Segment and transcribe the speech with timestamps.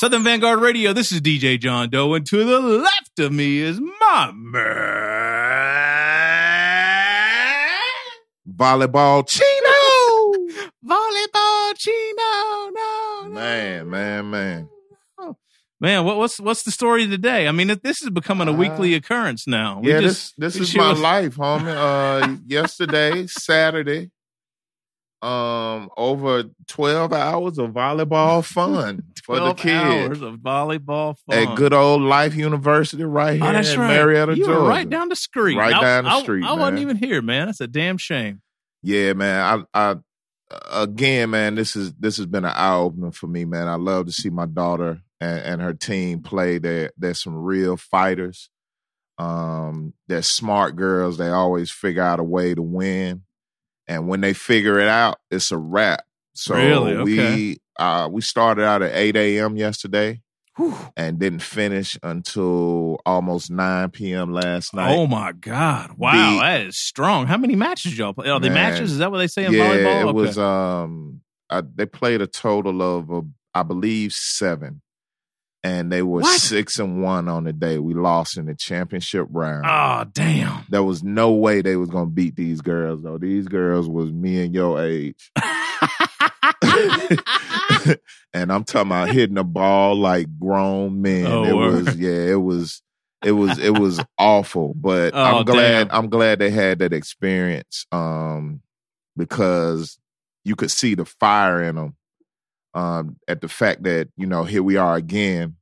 [0.00, 0.94] Southern Vanguard Radio.
[0.94, 4.58] This is DJ John Doe, and to the left of me is my man.
[8.50, 10.70] Volleyball Chino.
[10.86, 12.70] Volleyball Chino.
[12.74, 13.28] No, no.
[13.28, 14.68] Man, man, man.
[15.78, 17.46] Man, what, what's what's the story today?
[17.46, 19.80] I mean, this is becoming a weekly occurrence now.
[19.80, 21.76] We yeah, just- this this is my us- life, homie.
[21.76, 24.12] Uh, yesterday, Saturday,
[25.22, 31.38] um, over twelve hours of volleyball fun for the 12 kids hours of volleyball fun.
[31.48, 33.94] at Good Old Life University, right here Oh, that's in right.
[33.96, 34.60] Marietta, you Georgia.
[34.62, 35.56] were right down the street.
[35.56, 37.46] Right I- down the I- street, I, wasn't even here, man.
[37.46, 38.40] That's a damn shame.
[38.82, 39.66] Yeah, man.
[39.74, 39.96] I, I,
[40.72, 43.68] again, man, this is this has been an eye opener for me, man.
[43.68, 46.56] I love to see my daughter and, and her team play.
[46.58, 48.48] They're they're some real fighters.
[49.18, 51.18] Um, they're smart girls.
[51.18, 53.22] They always figure out a way to win,
[53.90, 56.04] and when they figure it out, it's a wrap.
[56.34, 56.94] So Really?
[56.96, 57.04] Okay.
[57.04, 59.56] we uh we started out at eight a.m.
[59.56, 60.20] yesterday.
[60.94, 64.30] And didn't finish until almost 9 p.m.
[64.30, 64.94] last night.
[64.94, 65.92] Oh my God!
[65.96, 67.26] Wow, The- that is strong.
[67.26, 68.28] How many matches y'all play?
[68.28, 68.72] Are they Man.
[68.72, 68.92] matches?
[68.92, 70.00] Is that what they say in yeah, volleyball?
[70.00, 70.12] it Okay.
[70.12, 70.38] was.
[70.38, 73.22] Um, I, they played a total of, uh,
[73.54, 74.82] I believe, seven,
[75.62, 76.40] and they were What?
[76.40, 77.78] six and one on the day.
[77.78, 79.64] We lost in the championship round.
[79.66, 80.64] Oh damn!
[80.70, 83.18] There was no way they was gonna beat these girls though.
[83.18, 85.30] These girls was me and your age,
[88.32, 91.26] and I'm talking about hitting the ball like grown men.
[91.26, 91.84] Oh, it word.
[91.86, 92.82] was yeah, it was.
[93.22, 95.96] It was it was awful, but Oh, I'm glad damn.
[96.04, 98.62] I'm glad they had that experience um,
[99.14, 99.98] because
[100.42, 101.96] you could see the fire in them
[102.74, 105.56] um, at the fact that you know here we are again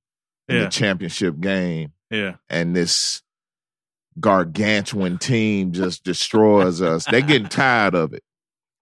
[0.48, 0.64] in Yeah.
[0.64, 2.34] the championship game, Yeah.
[2.50, 3.22] and this
[4.20, 7.04] gargantuan team just destroys us.
[7.04, 8.22] They're getting tired of it,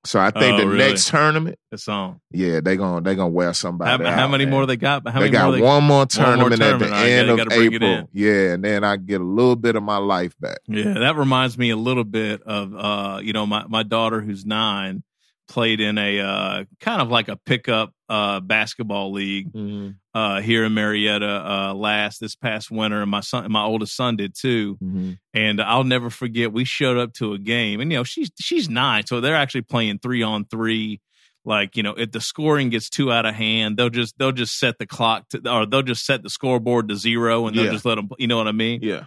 [0.04, 0.78] so I think Oh, the really?
[0.90, 2.20] next tournament, It's on.
[2.30, 4.02] yeah, they're gonna they're gonna wear somebody.
[4.04, 4.52] How, how many man.
[4.52, 5.06] more they got?
[5.06, 6.92] How they many got more one more more tournament at the tournament.
[6.92, 8.08] All right, end they of gotta bring April.
[8.12, 10.58] Yeah, and then I get a little bit of my life back.
[10.66, 14.46] Yeah, that reminds me a little bit of uh, you know, my my daughter who's
[14.46, 15.02] nine
[15.48, 19.90] played in a uh kind of like a pickup uh basketball league Mm-hmm.
[20.14, 24.16] uh here in Marietta uh last this past winter and my son my oldest son
[24.16, 24.74] did too.
[24.82, 25.12] Mm-hmm.
[25.34, 28.68] And I'll never forget we showed up to a game and you know she's she's
[28.68, 31.00] nine, so they're actually playing three on three.
[31.48, 34.58] Like, you know, if the scoring gets too out of hand, they'll just they'll just
[34.58, 37.70] set the clock to or they'll just set the scoreboard to zero and they'll Yeah.
[37.70, 38.80] just let them you know what I mean?
[38.82, 39.04] Yeah.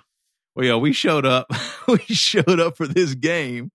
[0.55, 1.47] Well, yeah, we showed up.
[1.89, 3.71] we showed up for this game,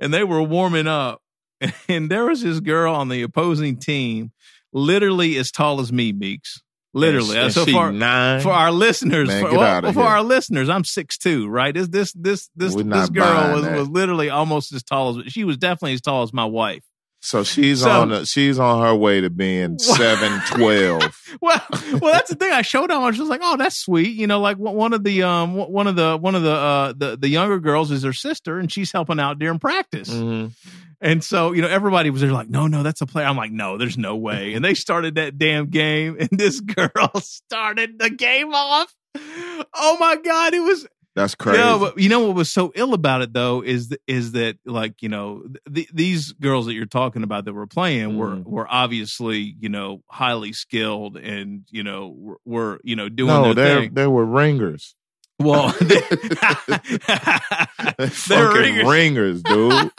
[0.00, 1.20] and they were warming up,
[1.88, 4.32] and there was this girl on the opposing team,
[4.72, 6.60] literally as tall as me, Meeks.
[6.94, 7.36] Literally.
[7.36, 8.40] And so for nine?
[8.40, 11.74] for our listeners, Man, for, well, for our listeners, I'm six two, right?
[11.74, 13.78] This this this this We're this girl was, that.
[13.78, 16.82] was literally almost as tall as she was definitely as tall as my wife.
[17.20, 21.20] So she's So- on the, she's on her way to being seven twelve.
[21.42, 21.60] well,
[22.00, 22.52] well, that's the thing.
[22.52, 22.96] I showed her.
[22.96, 25.54] I was just like, "Oh, that's sweet." You know, like one one of the um
[25.54, 28.72] one of the one of the uh the the younger girls is her sister, and
[28.72, 30.08] she's helping out during practice.
[30.08, 30.48] Mm-hmm.
[31.00, 33.52] And so, you know, everybody was there like, "No, no, that's a player." I'm like,
[33.52, 38.10] "No, there's no way." And they started that damn game, and this girl started the
[38.10, 38.92] game off.
[39.74, 40.86] Oh my god, it was
[41.16, 41.58] That's crazy.
[41.58, 45.00] yeah, but you know what was so ill about it though is is that like
[45.02, 48.44] you know th- these girls that you're talking about that were playing were Mm.
[48.44, 53.54] were obviously you know highly skilled and you know were, were you know doing no,
[53.54, 53.94] their they thing.
[53.94, 54.94] they were ringers.
[55.40, 56.00] Well, They're
[58.28, 58.86] They're ringers.
[58.88, 59.90] ringers, dude.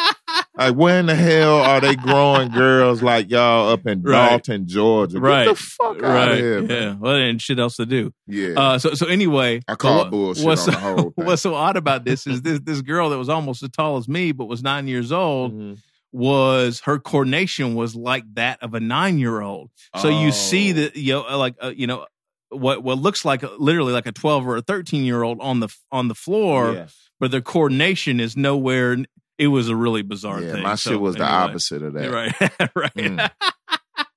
[0.59, 4.29] Like, where in the hell are they growing girls like y'all up in Right.
[4.29, 5.19] Dalton, Georgia?
[5.19, 6.67] right, Get the fuck out right, of here, yeah.
[6.67, 6.99] man.
[6.99, 8.11] Well, and shit else to do.
[8.27, 8.53] Yeah.
[8.59, 11.25] Uh, so so anyway, I call what- bullshit what's on so, the whole thing.
[11.25, 14.07] What's so odd about this is this this girl that was almost as tall as
[14.07, 15.53] me, but was nine years old.
[15.53, 15.73] Mm-hmm.
[16.11, 19.69] was her coordination was like that of a nine year old.
[20.01, 20.73] So you see Oh.
[20.73, 22.05] that you know, like uh, you know,
[22.49, 25.59] what what looks like a, literally like a twelve or a thirteen year old on
[25.59, 27.09] the on the floor, Yes.
[27.19, 28.97] but their coordination is nowhere.
[29.39, 30.47] It was a really bizarre thing.
[30.47, 30.63] Yeah, thing.
[30.63, 32.11] my So, shit was the opposite of that.
[32.11, 32.33] Right,
[32.75, 32.93] right.
[32.93, 33.31] Mm.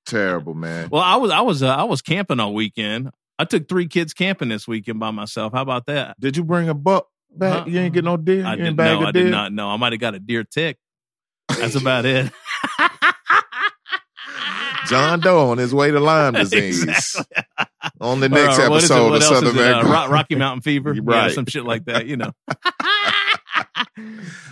[0.05, 0.89] Terrible, man.
[0.91, 3.09] Well, I was I was uh, I was camping all weekend.
[3.39, 5.53] I took three kids camping this weekend by myself.
[5.53, 6.19] How about that?
[6.19, 7.59] Did you bring a buck back?
[7.63, 7.65] Huh?
[7.67, 8.45] You ain't get no deer.
[8.45, 8.75] I didn't.
[8.75, 9.23] no, I deer.
[9.23, 9.69] did not know.
[9.69, 10.77] I might have got a deer tick.
[11.57, 12.31] That's about it.
[14.87, 16.83] John Doe on his way to Lyme disease.
[16.83, 17.65] Exactly.
[18.01, 18.93] On the next Or what is it?
[18.93, 19.57] episode of Southern?
[19.57, 22.05] Uh, Rocky Mountain Fever, You're Yeah, some shit like that.
[22.05, 22.31] You know.
[23.75, 23.85] But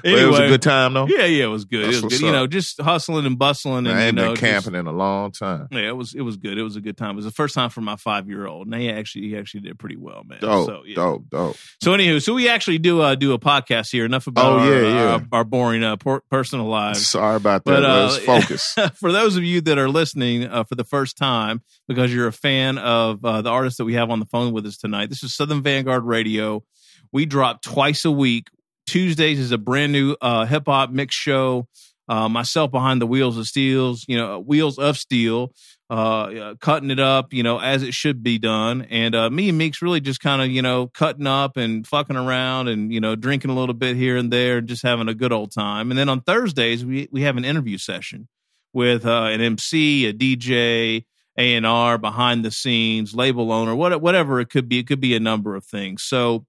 [0.03, 1.07] it was a good time though.
[1.07, 1.85] Yeah, yeah, it was good.
[1.85, 2.25] That's it was what's good.
[2.25, 4.87] You know, just hustling and bustling, and I ain't you know, been just- camping in
[4.87, 5.67] a long time.
[5.71, 6.57] yeah, it was it was good.
[6.57, 7.11] It was a good time.
[7.11, 9.61] It was the first time for my five year old, and he actually he actually
[9.61, 10.39] did pretty well, man.
[10.41, 10.95] Dope, so yeah.
[10.95, 11.55] dope, dope.
[11.81, 14.05] So anywho, so we actually do uh, do a podcast here.
[14.05, 15.11] Enough about Oh, our, yeah, yeah.
[15.13, 17.05] our, our boring uh, por- personal lives.
[17.07, 17.71] Sorry about that.
[17.71, 18.75] But, But, uh, Let's focus.
[18.99, 22.33] for those of you that are listening uh, for the first time because you're a
[22.33, 25.23] fan of uh, the artist that we have on the phone with us tonight, this
[25.23, 26.63] is Southern Vanguard Radio.
[27.11, 28.47] We drop twice a week.
[28.87, 31.67] Tuesdays is a brand new uh, hip hop mix show.
[32.09, 35.53] Uh, myself behind the wheels of steels, you know, wheels of steel,
[35.89, 38.81] uh, uh, cutting it up, you know, as it should be done.
[38.89, 42.15] And uh, me and Meeks really just kind of, you know, cutting up and fucking
[42.15, 45.13] around and, you know, drinking a little bit here and there, and just having a
[45.13, 45.89] good old time.
[45.89, 48.27] And then on Thursdays, we, we have an interview session
[48.73, 51.05] with uh, an MC, a DJ,
[51.37, 54.79] A and R, behind the scenes, label owner, what, whatever it could be.
[54.79, 56.03] It could be a number of things.
[56.03, 56.45] So,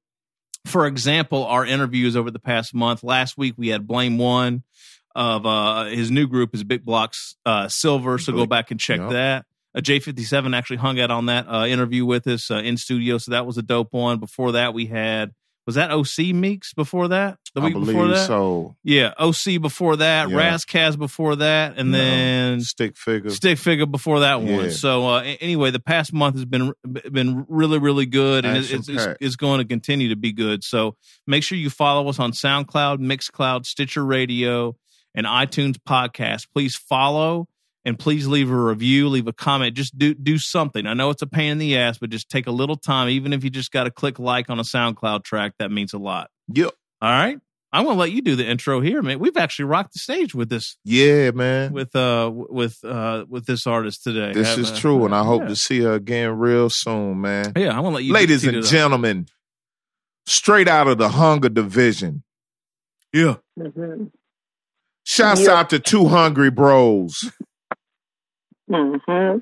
[0.65, 3.03] for example, our interviews over the past month.
[3.03, 4.63] Last week we had Blame One
[5.15, 8.19] of uh, his new group is Big Blocks uh, Silver.
[8.19, 9.11] So go back and check Yep.
[9.11, 9.47] that.
[9.75, 13.31] Uh, J57 actually hung out on that uh, interview with us uh, in studio, so
[13.33, 14.19] that was a dope one.
[14.19, 15.33] Before that, we had
[15.67, 17.39] was that OC Meeks before that?
[17.55, 18.77] The I week believe before that, so.
[18.83, 20.37] yeah, OC before that, Yeah.
[20.37, 23.31] Razkaz before that, and know, then stick figure.
[23.31, 24.57] Stick Figure before that Yeah.
[24.57, 24.71] one.
[24.71, 26.73] So uh, anyway, the past month has been
[27.11, 30.65] been really really good, and it's, it's, it's, it's going to continue to be good.
[30.65, 34.75] So make sure you follow us on SoundCloud, Mixcloud, Stitcher Radio,
[35.15, 36.47] and iTunes podcast.
[36.55, 37.49] Please follow
[37.85, 39.75] and please leave a review, leave a comment.
[39.77, 40.87] Just do do something.
[40.87, 43.09] I know it's a pain in the ass, but just take a little time.
[43.09, 45.99] Even if you just got to click like on a SoundCloud track, that means a
[45.99, 46.31] lot.
[46.53, 46.71] Yep.
[47.01, 47.39] All right.
[47.75, 49.19] I'm gonna let you do the intro here, man.
[49.19, 51.73] We've actually rocked the stage with this Yeah, man.
[51.73, 54.33] with uh with uh with this artist today.
[54.35, 55.49] This Have is a- true, and I hope yeah.
[55.49, 57.55] to see her again real soon, man.
[57.57, 58.71] Yeah, I'm gonna let you, Ladies and it up.
[58.71, 59.27] gentlemen,
[60.27, 62.23] straight out of the hunger division.
[63.11, 64.05] Yeah, hmm
[65.05, 65.53] Shouts Yeah.
[65.61, 67.31] out to two hungry bros.
[68.73, 69.37] Hmm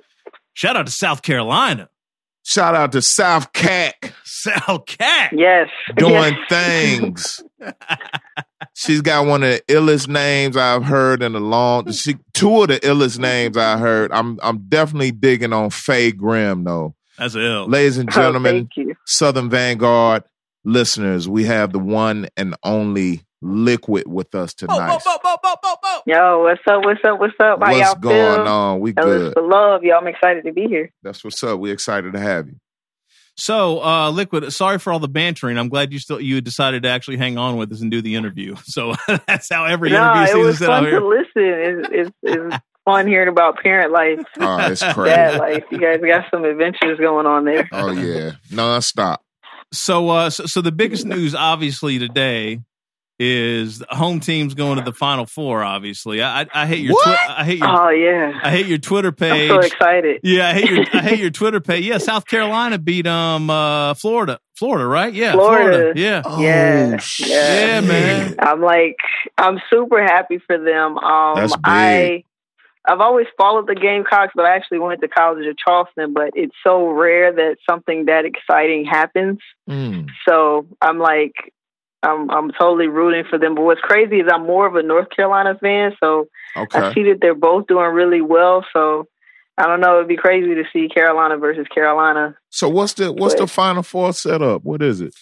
[0.54, 1.88] shout out to South Carolina,
[2.44, 5.32] Shout out to South Cac South Cat.
[5.36, 5.68] Yes.
[5.96, 6.48] doing yes.
[6.48, 7.42] things.
[8.74, 11.90] She's got one of the illest names I've heard in a long.
[11.92, 14.10] She two of the illest names I heard.
[14.12, 16.94] I'm I'm definitely digging on Faye Grimm though.
[17.18, 17.68] That's ill.
[17.68, 18.94] Ladies and Oh, gentlemen, thank you.
[19.06, 20.24] Southern Vanguard
[20.64, 24.98] listeners, we have the one and only Liquid with us tonight.
[25.04, 26.00] bo, bo, bo, bo, bo.
[26.06, 26.84] Yo, what's up?
[26.84, 27.18] What's up?
[27.18, 27.58] What's up?
[27.62, 28.14] How What's y'all going
[28.44, 28.48] feel?
[28.48, 28.80] on?
[28.80, 29.32] We Ellis good.
[29.34, 29.82] for love.
[29.82, 30.90] Yo, I'm excited to be here.
[31.02, 31.58] That's what's up.
[31.58, 32.56] We excited to have you.
[33.36, 35.56] So, uh, Liquid, sorry for all the bantering.
[35.56, 38.14] I'm glad you still you decided to actually hang on with us and do the
[38.14, 38.56] interview.
[38.64, 38.94] So
[39.26, 41.30] that's how every no, interview it season was set out fun to listen.
[41.36, 45.38] It's, it's, it's fun hearing about parent life, Oh, it's dad crazy.
[45.38, 45.64] life.
[45.70, 47.66] You guys got some adventures going on there.
[47.72, 49.18] oh yeah, nonstop.
[49.72, 52.60] So, uh, so, so the biggest news, obviously, today
[53.22, 55.62] is home team's going to the Final Four.
[55.62, 58.78] Obviously, I, I, I hate your, twi- I hate your, Oh yeah, I hate your
[58.78, 59.50] Twitter I'm page.
[59.50, 60.20] so excited.
[60.22, 61.84] Yeah, I hate your I hate your Twitter page.
[61.84, 64.40] Yeah, South Carolina beat um uh Florida.
[64.54, 65.12] Florida, right?
[65.12, 65.92] Yeah, Florida.
[65.94, 66.22] Yeah.
[66.24, 67.28] Oh, Yeah, shit.
[67.28, 68.36] Yeah, man.
[68.40, 68.96] I'm like,
[69.38, 70.98] I'm super happy for them.
[70.98, 71.62] Um, That's big.
[71.64, 72.24] I,
[72.86, 76.12] I've always followed the Gamecocks, but I actually went to college at Charleston.
[76.14, 79.38] But it's so rare that something that exciting happens.
[79.68, 80.08] Mm.
[80.28, 81.32] So I'm like,
[82.02, 83.54] I'm I'm totally rooting for them.
[83.54, 87.18] But what's crazy is I'm more of a North Carolina fan, so I see that
[87.20, 88.64] they're both doing really well.
[88.72, 89.06] So
[89.58, 89.96] I don't know.
[89.96, 92.36] It'd be crazy to see Carolina versus Carolina.
[92.48, 94.64] So what's the what's the final four setup?
[94.64, 95.14] What is it?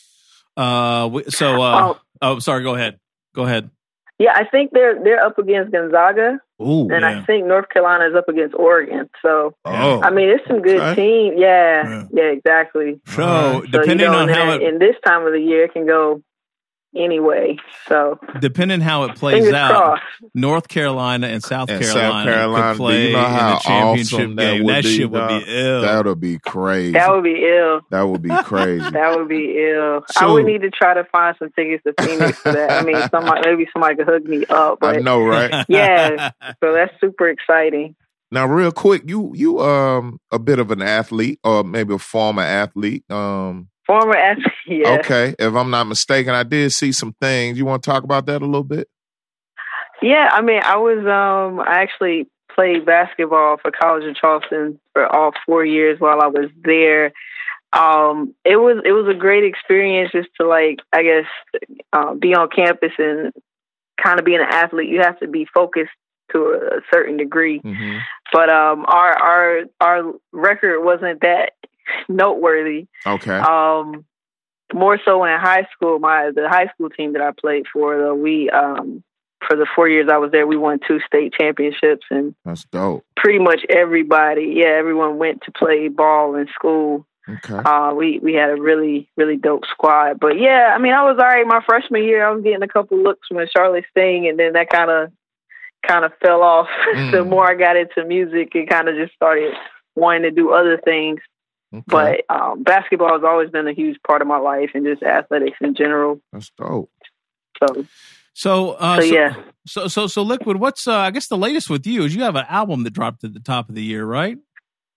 [0.57, 1.99] Uh so uh Oh.
[2.23, 2.99] oh sorry, go ahead.
[3.35, 3.71] Go ahead.
[4.21, 6.89] Yeah, I think they're they're up against Gonzaga, Ooh.
[6.91, 7.21] and Yeah.
[7.23, 9.09] I think North Carolina is up against Oregon.
[9.23, 10.01] So Oh.
[10.03, 10.95] I mean, it's some good Okay.
[10.97, 11.35] team.
[11.37, 12.05] Yeah, Yeah.
[12.13, 13.01] yeah, exactly.
[13.07, 15.73] So So, depending you know, on how it in this time of the year, it
[15.73, 16.21] can go
[16.97, 17.57] anyway.
[17.87, 20.03] So depending how it plays fingers out, crossed.
[20.35, 23.61] North Carolina and South And South Carolina, Carolina, could play you know how in the
[23.61, 24.65] championship awesome that game.
[24.65, 25.45] would that be, shit would dog?
[25.45, 25.83] be ill.
[25.83, 26.93] That'll be crazy.
[26.93, 27.81] That would be ill.
[27.91, 28.85] That would be crazy.
[28.99, 30.05] That would be ill.
[30.17, 32.71] I would need to try to find some tickets to Phoenix for that.
[32.71, 35.65] I mean, somebody maybe somebody could hook me up, I know, right?
[35.69, 36.31] Yeah.
[36.63, 37.95] so that's super exciting.
[38.31, 42.43] Now, real quick, you you um a bit of an athlete, or maybe a former
[42.43, 43.11] athlete.
[43.11, 44.99] Um, Former athlete, yeah.
[45.01, 47.59] okay, if I'm not mistaken, I did see some things.
[47.59, 48.87] You want to talk about that a little bit?
[50.03, 55.07] Yeah, I mean, I was um I actually played basketball for College of Charleston for
[55.07, 57.13] all four years while I was there.
[57.73, 61.25] Um, it was it was a great experience just to like I guess
[61.93, 63.33] uh, be on campus and
[64.03, 64.89] kind of being an athlete.
[64.89, 65.91] You have to be focused
[66.33, 67.99] to a certain degree, Mm-hmm.
[68.33, 71.53] but um, our our our record wasn't that
[72.09, 72.87] noteworthy.
[73.07, 73.37] Okay.
[73.39, 74.05] Um,
[74.75, 75.99] more so in high school.
[75.99, 79.03] My the high school team that I played for, the, we um,
[79.47, 83.05] for the four years I was there, we won two state championships, and That's dope.
[83.17, 87.07] pretty much everybody, yeah, everyone went to play ball in school.
[87.29, 87.55] Okay.
[87.55, 90.19] Uh, we we had a really really dope squad.
[90.21, 92.27] But yeah, I mean, I was all right my freshman year.
[92.27, 95.13] I was getting a couple looks from Charlotte Sting, and then that kind of
[95.87, 96.69] kind of fell off.
[96.95, 97.29] the Mm.
[97.29, 99.55] more I got into music, it kind of just started
[99.95, 101.21] wanting to do other things.
[101.75, 101.85] Okay.
[101.87, 105.59] But um, basketball has always been a huge part of my life, and just athletics
[105.61, 106.21] in general.
[106.33, 106.91] That's dope.
[107.63, 107.85] So,
[108.33, 109.35] So, uh, so yeah,
[109.67, 110.59] So, so, so, liquid.
[110.59, 113.25] What's uh, I guess the latest with you is you have an album that dropped
[113.25, 114.39] at the top of the year, right?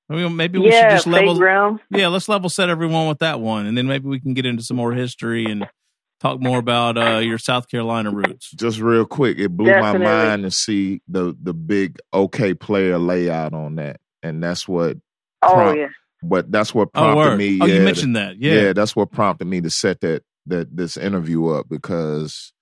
[0.09, 1.33] I mean, maybe we should just level.
[1.35, 1.79] playground.
[1.89, 4.61] Yeah, let's level set everyone with that one, and then maybe we can get into
[4.63, 5.67] some more history and
[6.19, 8.51] talk more about uh, your South Carolina roots.
[8.51, 10.05] Just real quick, it blew Definitely.
[10.05, 14.97] my mind to see the the big Okayplayer layout on that, and that's what.
[15.41, 15.79] Oh Prompt.
[15.79, 15.87] yeah,
[16.23, 17.37] But that's what Oh, prompted word.
[17.37, 17.59] me.
[17.61, 18.37] oh, yeah, you mentioned that.
[18.39, 18.53] yeah.
[18.53, 18.73] Yeah.
[18.73, 22.53] that's what prompted me to set that that this interview up because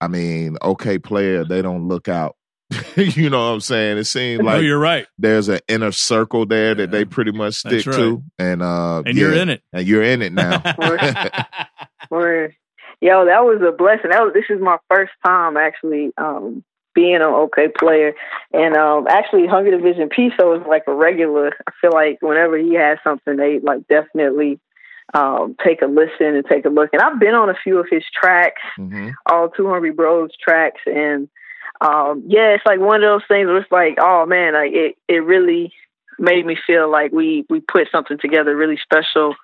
[0.00, 2.36] I mean, Okayplayer, they don't look out.
[2.96, 3.98] you know what I'm saying?
[3.98, 7.54] It seems oh, like you're right, there's an inner circle there that they pretty much
[7.54, 8.22] stick That's to.
[8.38, 9.62] And uh and yeah, you're in it.
[9.72, 10.60] And you're in it now.
[12.10, 12.54] Word.
[13.00, 14.10] Yo, that was a blessing.
[14.10, 18.12] That was this is my first time actually um being an Okayplayer.
[18.52, 21.52] And um actually Hunger Division Piso is like a regular.
[21.66, 24.60] I feel like whenever he has something they like definitely
[25.12, 26.90] um take a listen and take a look.
[26.92, 30.80] And I've been on a few of his tracks, hmm all two hungry bros tracks
[30.86, 31.28] and
[31.80, 34.96] um yeah, it's like one of those things where it's like, oh man, like it,
[35.08, 35.72] it really
[36.18, 39.34] made me feel like we we put something together really special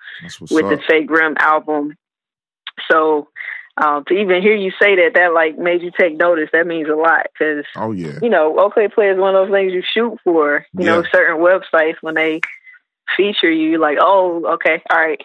[0.49, 0.69] with up.
[0.69, 1.95] the Faye Grim album.
[2.89, 3.27] So
[3.77, 6.49] um, to even hear you say that, that like made you take notice.
[6.53, 8.19] That means a lot because oh yeah.
[8.21, 10.65] you know, OK Play is one of those things you shoot for.
[10.77, 12.41] You know, certain websites when they
[13.17, 15.21] feature you, you're like, oh, okay, all right,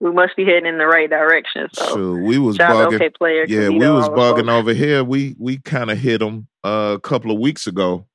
[0.00, 1.68] we must be heading in the right direction.
[1.72, 2.98] So So we was shout bugging.
[2.98, 3.44] Okayplayer.
[3.48, 5.04] Yeah, we was bugging over here.
[5.04, 8.06] We we kind of hit them uh, a couple of weeks ago.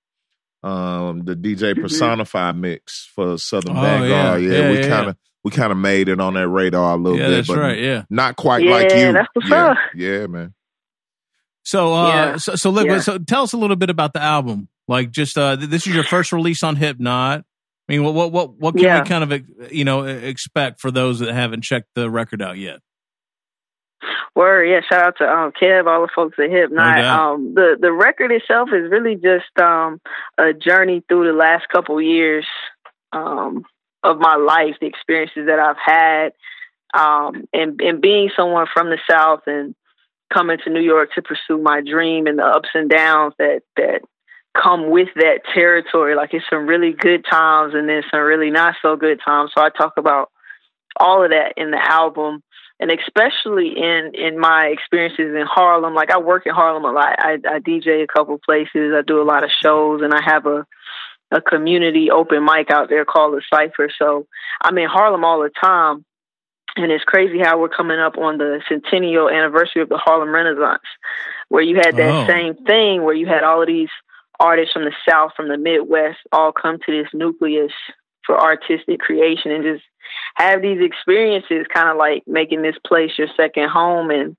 [0.64, 1.82] Um, the DJ Mhm.
[1.84, 4.10] Personify mix for Southern Oh, Vanguard.
[4.10, 4.50] yeah.
[4.50, 6.98] Yeah, Yeah, we yeah, kind of we kind of made it on that radar a
[6.98, 7.80] little yeah, bit, that's but right.
[7.80, 8.04] Yeah.
[8.10, 9.14] not quite Yeah, like you.
[9.14, 9.78] that's what's yeah, up.
[9.96, 10.54] yeah, man.
[11.64, 12.38] So, uh, Yeah.
[12.38, 12.96] so, so, liquid.
[12.96, 13.00] Yeah.
[13.02, 14.68] So, tell us a little bit about the album.
[14.90, 17.40] Like, just uh, this is your first release on Hypnot.
[17.40, 17.44] I
[17.88, 19.02] mean, what, what, what, what can Yeah.
[19.04, 22.80] we kind of, you know, expect for those that haven't checked the record out yet?
[24.36, 24.82] Word, yeah.
[24.90, 27.04] Shout out to um, Kev, all the folks at Hip No Nine.
[27.06, 30.00] um, the the record itself is really just um,
[30.38, 32.46] a journey through the last couple years
[33.12, 33.64] um,
[34.04, 36.34] of my life, the experiences that I've had,
[36.94, 39.76] um, and and being someone from the South and
[40.34, 44.02] coming to New York to pursue my dream and the ups and downs that that
[44.60, 46.16] come with that territory.
[46.16, 49.52] Like it's some really good times and then some really not so good times.
[49.56, 50.32] So I talk about
[51.00, 52.42] all of that in the album
[52.80, 55.94] and especially in in my experiences in Harlem.
[55.94, 57.16] Like I work in Harlem a lot.
[57.18, 58.94] I, I DJ a couple places.
[58.96, 60.66] I do a lot of shows, and I have a
[61.32, 63.90] a community open mic out there called the Cipher.
[63.98, 64.28] So
[64.62, 66.06] I'm in Harlem all the time,
[66.76, 70.84] and it's crazy how we're coming up on the centennial anniversary of the Harlem Renaissance,
[71.50, 72.28] where you had that Oh.
[72.28, 73.90] same thing where you had all of these
[74.40, 77.74] artists from the South, from the Midwest, all come to this nucleus
[78.26, 79.84] for artistic creation and just
[80.36, 84.36] have these experiences kind of like making this place your second home and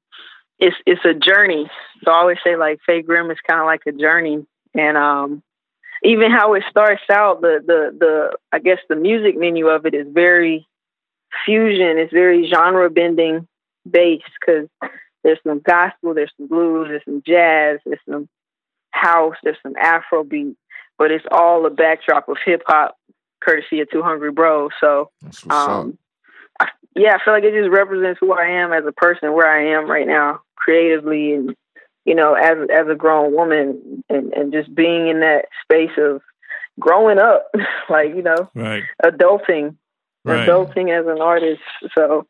[0.58, 1.68] it's it's a journey
[2.04, 5.42] so i always say like Faye grim is kind of like a journey and um
[6.04, 9.94] even how it starts out the the the i guess the music menu of it
[9.94, 10.66] is very
[11.44, 13.46] fusion it's very genre bending
[13.88, 14.68] based because
[15.24, 18.28] there's some gospel there's some blues there's some jazz there's some
[18.90, 20.54] house there's some afrobeat
[20.98, 22.96] but it's all a backdrop of hip hop
[23.40, 25.68] courtesy of two hungry bros so That's what's up.
[25.68, 25.98] um,
[26.60, 29.46] I, yeah, I feel like it just represents who I am as a person, where
[29.48, 31.54] I am right now, creatively, and
[32.08, 36.20] you know, as as a grown woman, and and just being in that space of
[36.80, 37.50] growing up,
[37.90, 38.82] like you know, Right.
[39.04, 39.76] adulting,
[40.24, 40.48] Right.
[40.48, 41.62] adulting as an artist.
[41.96, 42.26] So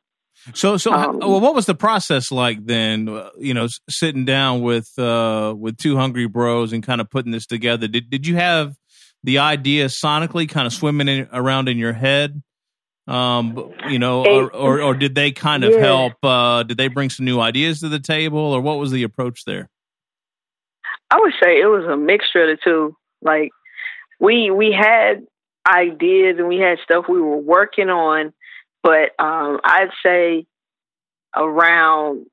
[0.54, 3.08] So, so, Um, well, what was the process like then?
[3.08, 7.32] uh, You know, sitting down with uh with two hungry bros and kind of putting
[7.32, 7.88] this together.
[7.88, 8.74] Did did you have
[9.24, 12.42] the idea sonically kind of swimming in, around in your head?
[13.08, 15.78] Um, you know, or, or or did they kind of Yeah.
[15.80, 16.12] help?
[16.22, 19.44] Uh, did they bring some new ideas to the table, or what was the approach
[19.46, 19.70] there?
[21.10, 22.96] I would say it was a mixture of the two.
[23.22, 23.50] Like
[24.20, 25.26] we we had
[25.66, 28.32] ideas and we had stuff we were working on,
[28.82, 30.44] but um, I'd say
[31.34, 32.26] around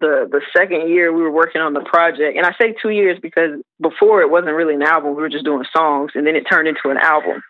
[0.00, 3.18] the the second year we were working on the project, and I say two years
[3.20, 6.44] because before it wasn't really an album; we were just doing songs, and then it
[6.50, 7.42] turned into an album.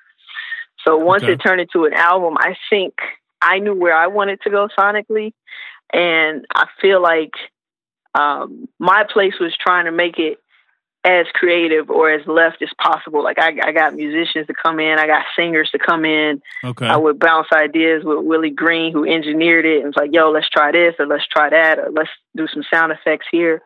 [0.86, 1.32] So once Okay.
[1.32, 2.94] it turned into an album, I think
[3.42, 5.32] I knew where I wanted to go sonically,
[5.92, 7.32] and I feel like
[8.14, 10.38] um, my place was trying to make it
[11.04, 13.22] as creative or as left as possible.
[13.22, 16.42] Like I, I got musicians to come in, I got singers to come in.
[16.64, 16.86] Okay.
[16.86, 20.48] I would bounce ideas with Willie Green, who engineered it, and was like, "Yo, let's
[20.48, 23.62] try this, or let's try that, or let's do some sound effects here."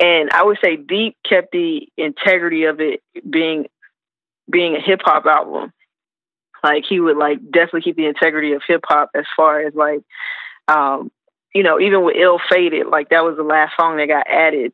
[0.00, 3.66] And I would say Deep kept the integrity of it being
[4.50, 5.72] being a hip hop album.
[6.64, 10.00] Like he would like definitely keep the integrity of hip hop as far as like,
[10.66, 11.12] um,
[11.54, 14.72] you know, even with Ill Fated, like that was the last song that got added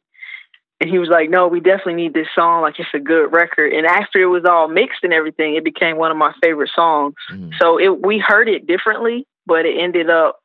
[0.80, 2.62] and he was like, "No, we definitely need this song.
[2.62, 5.96] Like, it's a good record." And after it was all mixed and everything, it became
[5.96, 7.14] one of my favorite songs.
[7.30, 7.52] Mm.
[7.60, 10.40] So it we heard it differently, but it ended up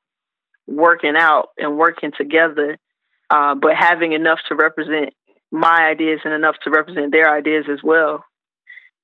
[0.67, 2.77] working out and working together.
[3.29, 5.13] Uh, but having enough to represent
[5.51, 8.23] my ideas and enough to represent their ideas as well.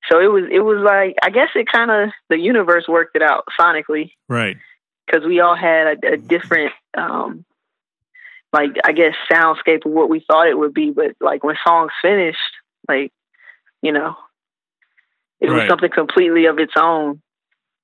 [0.09, 3.21] So it was it was like I guess it kind of the universe worked it
[3.21, 4.57] out sonically, right?
[5.05, 7.45] Because we all had a, a different um,
[8.53, 11.91] like I guess soundscape of what we thought it would be, but like when songs
[12.01, 12.39] finished,
[12.87, 13.11] like
[13.81, 14.15] you know,
[15.39, 15.61] it right.
[15.61, 17.21] was something completely of its own.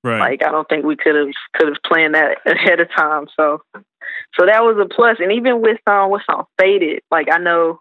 [0.03, 0.19] Right.
[0.19, 3.27] Like I don't think we could have could have planned that ahead of time.
[3.35, 3.61] So
[4.39, 5.17] so that was a plus.
[5.19, 7.79] And even with um what song Faded, like I know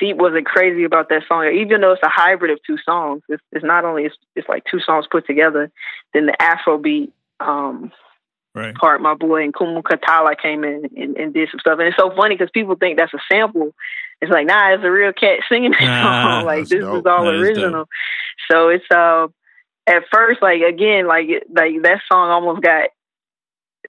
[0.00, 3.22] Deep wasn't crazy about that song, even though it's a hybrid of two songs.
[3.28, 5.70] It's, it's not only it's, it's like two songs put together.
[6.12, 7.92] Then the Afrobeat um
[8.54, 8.74] right.
[8.74, 11.78] part, my boy and Kumu Katala came in and, and, did some stuff.
[11.78, 13.74] And it's so funny because people think that's a sample.
[14.20, 16.46] It's like, nah, it's a real cat singing that nah, song.
[16.46, 16.98] Like this dope.
[16.98, 17.82] is all that original.
[17.82, 17.88] Is
[18.50, 19.28] so it's uh
[19.86, 22.90] at first like again like like that song almost got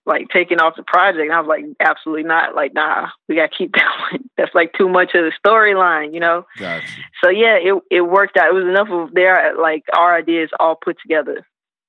[0.06, 1.22] like taking off the project.
[1.22, 2.56] And I was like, absolutely not.
[2.56, 4.30] Like, nah, we gotta keep that one.
[4.38, 6.46] That's like too much of the storyline, you know.
[6.58, 6.86] Gotcha.
[7.24, 8.50] So yeah, it it worked out.
[8.50, 11.46] It was enough of their like our ideas all put together.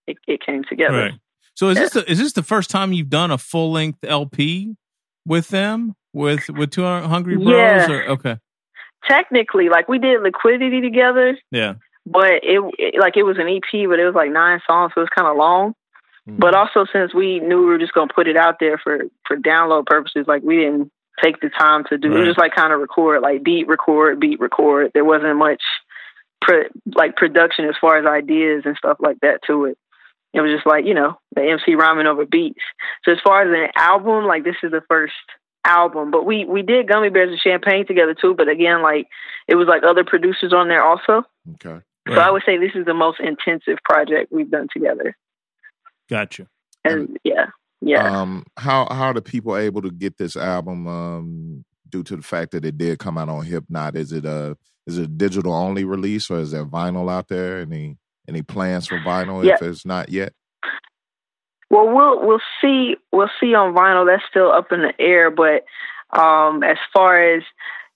[0.06, 0.98] It, it came together.
[0.98, 1.12] Right.
[1.54, 4.74] So is this the, is this the first time you've done a full length LP
[5.26, 7.48] with them with with Two Hungry Bros?
[7.48, 7.90] Yeah.
[7.90, 8.38] Or, okay.
[9.08, 11.36] Technically, like we did Liquidity together.
[11.50, 11.74] Yeah.
[12.04, 15.00] But it, it like it was an EP, but it was like nine songs, so
[15.00, 15.74] it was kind of long.
[16.28, 16.38] Mm-hmm.
[16.38, 19.36] But also since we knew we were just gonna put it out there for for
[19.36, 20.90] download purposes, like we didn't
[21.22, 22.08] take the time to do.
[22.08, 22.16] Right.
[22.16, 24.92] It was just like kind of record, like beat record, beat record.
[24.94, 25.62] There wasn't much
[26.40, 26.64] pro,
[26.94, 29.78] like production as far as ideas and stuff like that to it
[30.32, 32.60] it was just like you know the MC rhyming over beats.
[33.04, 35.14] So as far as an album, like this is the first
[35.64, 38.34] album, but we we did Gummy Bears and Champagne together too.
[38.34, 39.08] But again, like
[39.46, 41.24] it was like other producers on there also.
[41.54, 41.82] Okay.
[42.08, 45.16] So I would say this is the most intensive project we've done together.
[46.12, 46.46] Gotcha.
[46.84, 47.46] And, and yeah,
[47.80, 48.20] yeah.
[48.20, 50.86] Um, how how are the people able to get this album?
[50.86, 54.56] Um, due to the fact that it did come out on Hipknot, is it a
[54.86, 57.60] is it a digital only release or is there vinyl out there?
[57.60, 57.96] Any
[58.28, 59.54] any plans for vinyl yeah.
[59.54, 60.34] if it's not yet?
[61.70, 62.96] Well, we'll we'll see.
[63.10, 64.06] We'll see on vinyl.
[64.06, 65.30] That's still up in the air.
[65.30, 65.64] But
[66.18, 67.42] um, as far as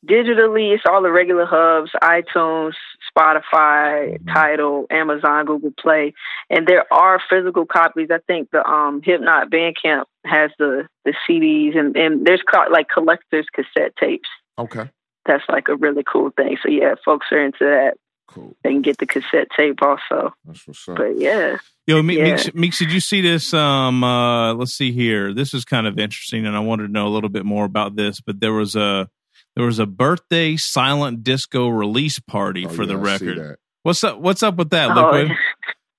[0.07, 2.72] digitally, it's all the regular hubs: iTunes,
[3.16, 4.94] Spotify, mm-hmm.
[4.94, 6.12] Amazon, Google Play,
[6.50, 8.09] and there are physical copies.
[8.11, 12.88] I think the um, Hipknot Bandcamp has the the CDs, and and there's co- like
[12.88, 14.29] collectors cassette tapes.
[14.59, 14.90] Okay,
[15.24, 16.57] that's like a really cool thing.
[16.62, 17.94] So yeah, folks are into that.
[18.29, 18.57] Cool.
[18.62, 20.35] They can get the cassette tape also.
[20.44, 20.96] That's what's up.
[20.96, 21.59] But yeah.
[21.87, 22.50] Yo, Meeks, yeah.
[22.55, 23.55] Meeks, did you see this?
[23.55, 25.33] Um, uh, let's see here.
[25.33, 27.94] This is kind of interesting, and I wanted to know a little bit more about
[27.94, 28.20] this.
[28.20, 29.09] But there was a
[29.56, 33.56] there was a birthday silent disco release party oh, for yeah, the record.
[33.82, 34.20] What's up?
[34.20, 35.36] What's up with that, oh, Liquid?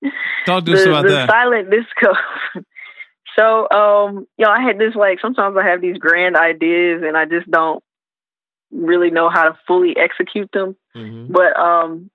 [0.46, 1.28] Talk to the, us about the that.
[1.28, 2.12] Silent disco.
[3.38, 7.16] so, um, you know, I had this like sometimes I have these grand ideas, and
[7.16, 7.82] I just don't
[8.70, 10.76] really know how to fully execute them.
[10.96, 11.32] Mm-hmm.
[11.32, 12.10] But um,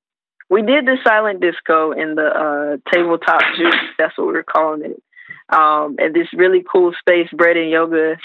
[0.50, 3.76] we did the silent disco in the uh, tabletop juice.
[3.98, 5.04] That's what we are calling it.
[5.50, 8.16] Um, and this really cool space, bread and yoga.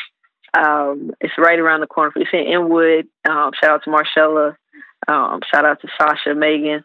[0.57, 2.13] Um, it's right around the corner.
[2.17, 3.09] It's in Inwood.
[3.29, 4.57] Um, shout out to Marcella.
[5.07, 6.85] Um, shout out to Sasha, Megan.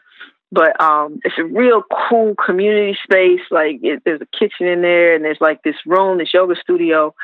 [0.52, 3.41] But um, it's a real cool community space.
[3.49, 7.15] Like it, there's a kitchen in there, and there's like this room, this yoga studio.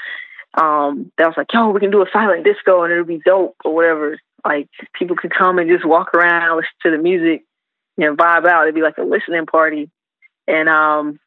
[0.56, 3.56] Um, that was like, yo, we can do a silent disco, and it'll be dope
[3.64, 4.20] or whatever.
[4.44, 7.44] Like people could come and just walk around, listen to the music
[8.00, 8.64] you know, vibe out.
[8.64, 9.92] It'd be like a listening party.
[10.48, 11.20] And um,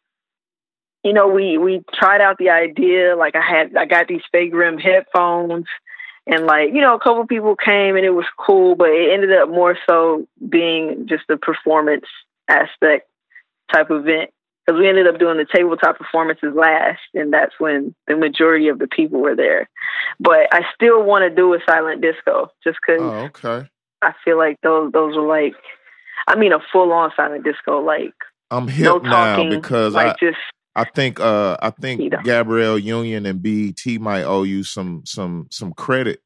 [1.04, 3.16] you know, we we tried out the idea.
[3.16, 5.66] Like I had I got these Faye Grim headphones
[6.26, 9.32] and like, you know, a couple people came and it was cool, but it ended
[9.32, 12.06] up more so being just a performance
[12.48, 13.08] aspect
[13.72, 14.30] type event.
[14.64, 18.78] Because we ended up doing the tabletop performances last, and that's when the majority of
[18.78, 19.68] the people were there.
[20.20, 23.68] But I still want to do a silent disco, just because oh, okay.
[24.02, 25.54] I feel like those those are like
[26.28, 28.14] I mean, a full on silent disco, like
[28.52, 30.38] I'm hip no talking, now because like I, just
[30.74, 35.72] I think uh I think Gabrielle Union and BET might owe you some some some
[35.74, 36.20] credit.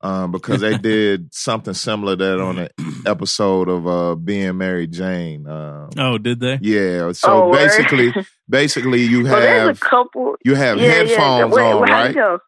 [0.00, 2.68] Um, because they did something similar to that on an
[3.06, 5.46] episode of uh being Mary Jane.
[5.46, 6.58] Um, Oh, did they?
[6.60, 7.12] yeah.
[7.12, 7.58] So Oh, word.
[7.58, 8.12] basically
[8.48, 10.36] basically you Well, have a couple.
[10.44, 11.44] you have yeah, headphones yeah.
[11.46, 12.10] Wait, on, wait, right?
[12.10, 12.38] it go?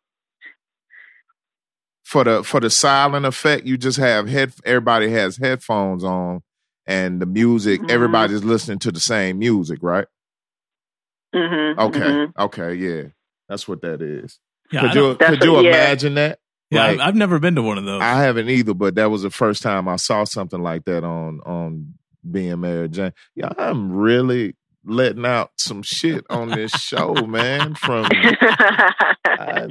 [2.04, 6.42] For the for the silent effect, you just have head everybody has headphones on
[6.86, 7.90] and the music, Mhm.
[7.90, 10.06] everybody's listening to the same music, right?
[11.34, 12.26] Mm-hmm, Okay.
[12.38, 13.02] Okay, yeah.
[13.48, 14.38] That's what that is.
[14.72, 15.70] Yeah, could you could you what- yeah.
[15.70, 16.38] imagine that?
[16.70, 18.02] yeah like- I've, I've never been to one of those.
[18.02, 21.40] I haven't either, but that was the first time I saw something like that on
[21.46, 21.94] on
[22.28, 23.12] being Mary Jane.
[23.36, 27.74] Yeah, I'm really letting out some shit on this show, man.
[27.76, 29.68] From I,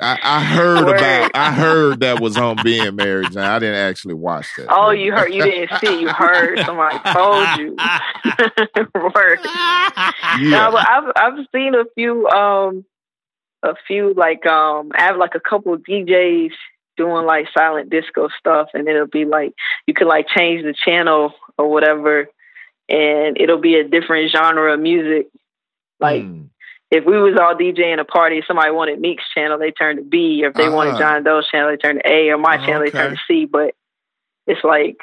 [0.00, 0.98] I, I heard Word.
[0.98, 3.34] about I heard that was on being married.
[3.36, 4.66] I didn't actually watch that.
[4.70, 5.32] oh, you heard?
[5.32, 6.00] You didn't see?
[6.00, 6.58] You heard?
[6.66, 7.76] Somebody told you.
[8.94, 9.38] Word.
[10.38, 10.50] Yeah.
[10.50, 12.84] No, but I've I've seen a few um
[13.62, 16.52] a few like um I have like a couple of DJs
[16.98, 19.54] doing like silent disco stuff and it'll be like
[19.86, 22.26] you could like change the channel or whatever
[22.88, 25.28] and it'll be a different genre of music.
[26.00, 26.48] Like Mm.
[26.90, 30.42] If we was all DJing a party, somebody wanted Meek's channel, they turned to B.
[30.44, 30.98] Or if they wanted Ah.
[30.98, 32.30] John Doe's channel, they turned to A.
[32.30, 33.44] Or my channel, they turned to C.
[33.44, 33.74] But
[34.46, 34.96] it's like,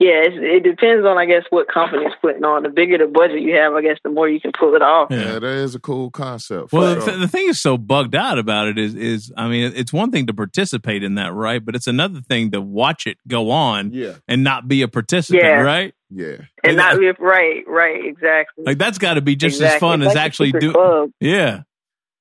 [0.00, 2.64] yeah, it's, it depends on I guess what company's putting on.
[2.64, 5.12] The bigger the budget you have, I guess the more you can pull it off.
[5.12, 5.18] Yeah.
[5.34, 6.72] yeah, that is a cool concept.
[6.72, 7.10] Well, the, sure.
[7.10, 10.10] th- the thing is so bugged out about it is, is I mean, it's one
[10.10, 11.64] thing to participate in that, right?
[11.64, 15.44] But it's another thing to watch it go on yeah, and not be a participant,
[15.44, 15.60] Yeah.
[15.60, 15.94] right?
[16.12, 16.36] Yeah.
[16.64, 18.64] And not be right, right, exactly.
[18.64, 19.74] Like that's got to be just exactly.
[19.76, 21.12] as fun It's as like actually doing.
[21.20, 21.62] Yeah,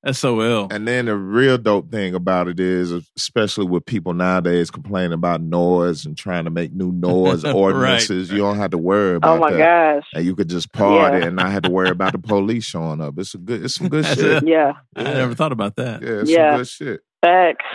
[0.03, 0.67] that's so ill.
[0.71, 5.41] And then the real dope thing about it is, especially with people nowadays complaining about
[5.41, 7.53] noise and trying to make new noise Right.
[7.53, 9.57] ordinances, you don't have to worry about Oh my that.
[9.59, 10.07] gosh.
[10.15, 11.27] And you could just party Yeah.
[11.27, 13.13] and not have to worry about the police showing up.
[13.17, 14.43] It's a good, it's some good shit.
[14.43, 14.47] it.
[14.47, 14.73] Yeah.
[14.95, 16.01] I never thought about that.
[16.01, 16.51] Yeah, it's Yeah.
[16.51, 17.01] some good shit.
[17.21, 17.65] Facts.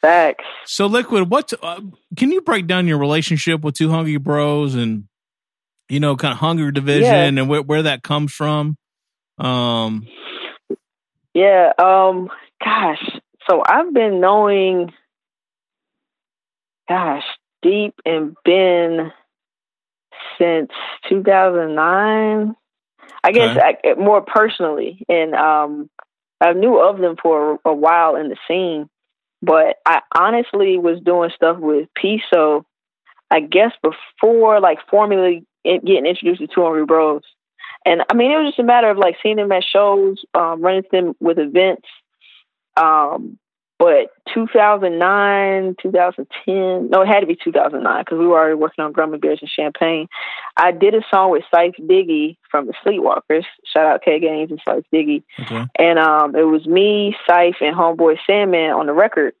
[0.00, 0.44] Facts.
[0.66, 1.80] So, Liquid, what uh,
[2.16, 5.07] can you break down your relationship with Two Hungry Bros and
[5.88, 7.42] you know, kind of Hunger Division Yeah.
[7.42, 8.76] and where, where that comes from?
[9.38, 10.06] Um,
[11.34, 12.28] Yeah, um,
[12.62, 13.02] gosh.
[13.48, 14.92] So I've been knowing,
[16.88, 17.24] gosh,
[17.62, 19.12] Deep and Ben
[20.38, 20.70] since
[21.08, 22.54] 2009.
[23.24, 25.90] I guess I, more personally, and um,
[26.40, 28.88] I knew of them for a, a while in the scene,
[29.42, 32.64] but I honestly was doing stuff with Piso.
[33.30, 37.22] I guess before like formally getting introduced to Two Hungry Bros.
[37.84, 40.60] And I mean, it was just a matter of like seeing them at shows, um,
[40.60, 41.86] running them with events.
[42.76, 43.38] Um,
[43.78, 48.92] but 2009, 2010, no, it had to be 2009 because we were already working on
[48.92, 50.08] Gummy Bears and Champagne.
[50.56, 53.44] I did a song with Scythe Diggy from the Sleepwalkers.
[53.72, 55.22] Shout out K Gaines and Scythe Diggy.
[55.40, 55.64] okay.
[55.78, 59.34] And um, it was me, Scythe, and Homeboy Sandman on the record.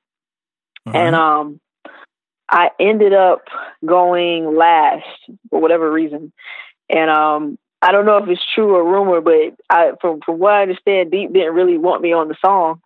[0.86, 1.60] And um,
[2.50, 3.42] I ended up
[3.84, 5.04] going last
[5.50, 6.32] for whatever reason.
[6.88, 10.52] And um, I don't know if it's true or rumor, but I, from from what
[10.54, 12.80] I understand, Deep didn't really want me on the song.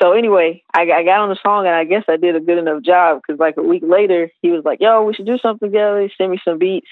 [0.00, 2.58] So anyway, I, I got on the song, and I guess I did a good
[2.58, 5.68] enough job because like a week later, he was like, "Yo, we should do something
[5.68, 6.86] together." He sent me some beats,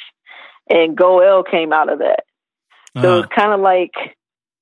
[0.68, 2.24] and Go L came out of that.
[2.96, 3.16] So it Uh-huh.
[3.18, 3.92] was kind of like,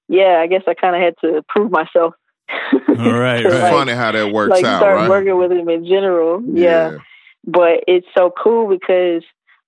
[0.08, 2.14] yeah, I guess I kind of had to prove myself.
[2.72, 3.62] All right, To, right.
[3.62, 5.08] Like- funny how that works like out, start right?
[5.08, 6.42] working with him in general.
[6.44, 6.98] Yeah.
[7.46, 9.22] But it's so cool because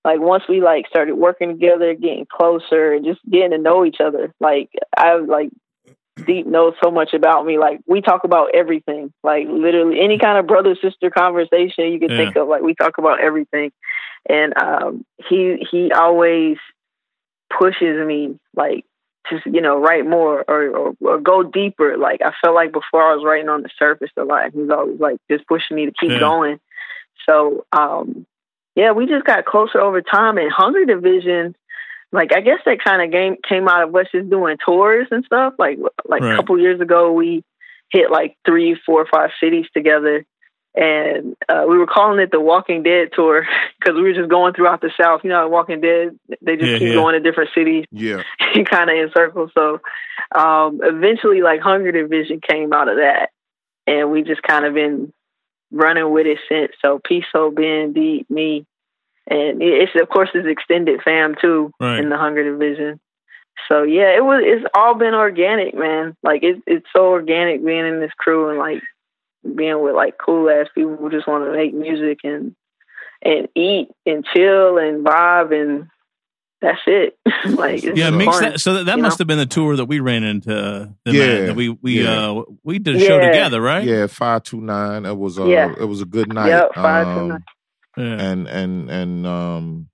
[0.04, 4.00] like once we like started working together, getting closer and just getting to know each
[4.00, 5.50] other, like I like
[6.24, 7.58] Deep knows so much about me.
[7.58, 9.12] Like we talk about everything.
[9.22, 12.16] Like literally any kind of brother sister conversation you can Yeah.
[12.16, 13.70] think of, like we talk about everything.
[14.28, 16.56] And um he he always
[17.50, 18.84] pushes me like
[19.28, 21.98] to you know write more or, or or go deeper.
[21.98, 24.52] Like I felt like before I was writing on the surface a lot.
[24.52, 26.20] He was always like just pushing me to keep Yeah.
[26.20, 26.58] going.
[27.28, 28.26] So um
[28.74, 30.36] yeah, we just got closer over time.
[30.36, 31.56] And Hunger Division,
[32.12, 35.24] like I guess that kind of game came out of us just doing tours and
[35.24, 35.54] stuff.
[35.58, 36.34] Like like Right.
[36.34, 37.42] a couple years ago, we
[37.90, 40.24] hit like three, four, five cities together,
[40.74, 43.46] and uh, we were calling it the Walking Dead tour
[43.80, 45.22] because we were just going throughout the South.
[45.24, 46.94] You know, Walking Dead, they just Yeah, keep yeah.
[46.94, 48.22] going to different cities, Yeah.
[48.70, 49.50] kind of in circles.
[49.54, 49.80] So
[50.34, 53.30] um, eventually, like Hunger Division came out of that,
[53.86, 55.12] and we just kind of been
[55.70, 56.72] running with it since.
[56.82, 58.66] So Piso, Ben, Deep, me,
[59.26, 61.98] and it's of course it's extended fam too Right.
[61.98, 63.00] in the Hunger Division.
[63.68, 64.42] So yeah, it was.
[64.44, 66.14] It's all been organic, man.
[66.22, 68.82] Like it's it's so organic being in this crew and like
[69.54, 72.54] being with like cool ass people who just want to make music and
[73.22, 75.88] and eat and chill and vibe and
[76.60, 77.18] that's it.
[77.46, 78.60] like yeah, mix that.
[78.60, 79.22] So that, that must know?
[79.22, 80.56] have been the tour that we ran into.
[80.56, 82.30] Uh, the yeah, we we yeah.
[82.30, 83.06] uh we did a yeah.
[83.06, 83.84] show together, right?
[83.84, 85.04] Yeah, five two nine.
[85.04, 85.74] It was uh, yeah.
[85.78, 86.48] it was a good night.
[86.48, 88.20] Yep, five um, two nine.
[88.20, 89.88] And and and um,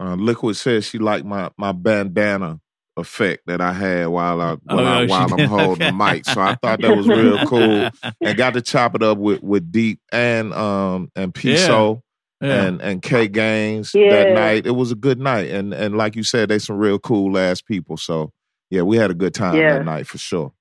[0.00, 2.60] uh, Liquid says she liked my my bandana
[2.96, 6.24] effect that I had while I, oh, I while I'm holding the mic.
[6.24, 9.70] So I thought that was real cool, and got to chop it up with with
[9.70, 12.02] Deep and um and Piso
[12.40, 12.64] yeah.
[12.64, 14.10] and and K Gaines yeah.
[14.10, 14.66] that night.
[14.66, 17.60] It was a good night, and and like you said, they some real cool ass
[17.60, 17.96] people.
[17.96, 18.32] So
[18.70, 19.78] yeah, we had a good time yeah.
[19.78, 20.52] that night for sure.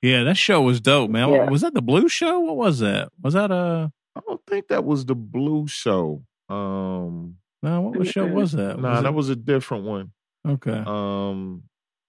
[0.00, 1.50] Yeah, that show was dope, man.
[1.50, 2.40] Was that the Blue Show?
[2.40, 3.10] What was that?
[3.22, 3.92] Was that a?
[4.16, 6.24] I don't think that was the Blue Show.
[6.48, 8.78] Um, no, what show was that?
[8.78, 10.12] No, nah, that was a different one.
[10.46, 10.82] Okay.
[10.84, 11.62] Um,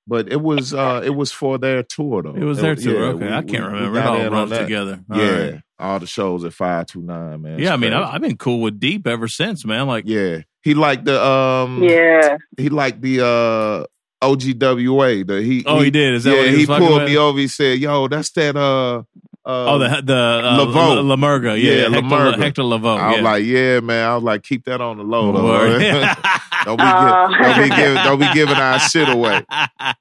[0.07, 2.35] but it was uh it was for their tour though.
[2.35, 2.93] It was their tour.
[2.93, 3.91] Yeah, okay, we, I can't we, remember.
[3.91, 4.99] We it all runs together.
[5.09, 5.61] All yeah, right.
[5.83, 7.59] All the shows at five two nine, man.
[7.59, 9.87] Yeah, I mean, I, have been cool with Deep ever since, man.
[9.87, 13.85] Like, yeah, he liked the um, yeah, he liked the uh
[14.25, 15.27] OGWA.
[15.27, 16.13] The he, oh, he, he did.
[16.15, 16.51] Is that yeah?
[16.51, 17.09] he, he pulled with?
[17.09, 17.37] me over.
[17.37, 19.03] He said, "Yo, that's that uh."
[19.45, 21.05] Uh, oh, the the uh, Lavoe.
[21.05, 22.37] La Murga, yeah, yeah Hector, La Murga.
[22.37, 22.97] Hector Lavoe.
[22.97, 23.23] I was yeah.
[23.23, 24.07] like, yeah, man.
[24.07, 25.33] I was like, keep that on the low.
[26.63, 29.45] don't, be don't be giving don't be giving our shit away.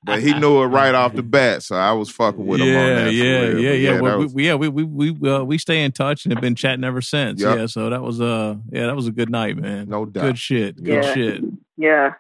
[0.04, 2.78] But he knew it right off the bat, so I was fucking with yeah, him
[2.78, 3.14] on that.
[3.14, 4.00] Yeah, yeah, yeah, yeah.
[4.00, 6.54] Well, was, we, yeah, we we we uh, we stay in touch and have been
[6.54, 7.40] chatting ever since.
[7.40, 7.58] Yep.
[7.58, 9.88] Yeah, so that was uh yeah, that was a good night, man.
[9.88, 10.22] No doubt.
[10.22, 10.82] Good shit.
[10.82, 11.14] Good yeah.
[11.14, 11.44] shit.
[11.76, 12.14] Yeah.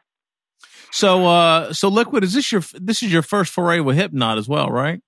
[0.90, 4.48] So uh so liquid is this your this is your first foray with Hypnot as
[4.48, 5.00] well, right?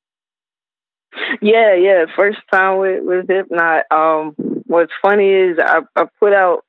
[1.41, 2.05] Yeah, yeah.
[2.17, 3.83] First time with with Hypnot.
[3.91, 4.35] Um,
[4.67, 6.65] what's funny is I, I put out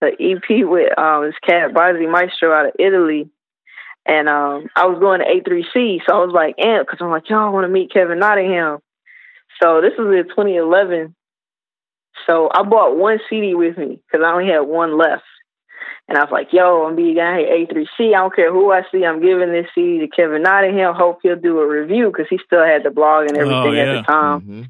[0.00, 3.30] the EP with um this cat Bazzi Maestro out of Italy,
[4.06, 7.28] and um I was going to A3C, so I was like amp because I'm like,
[7.28, 8.78] y'all want to meet Kevin Nottingham.
[9.62, 11.14] So this was in 2011.
[12.26, 15.24] So I bought one CD with me because I only had one left.
[16.08, 18.14] And I was like, yo, I'm be being guy A3C.
[18.14, 19.04] I don't care who I see.
[19.04, 20.94] I'm giving this CD to Kevin Nottingham.
[20.94, 23.72] Hope he'll do a review because he still had the blog and oh, everything oh,
[23.72, 23.82] yeah.
[23.82, 24.40] at the time.
[24.40, 24.62] Mm-hmm.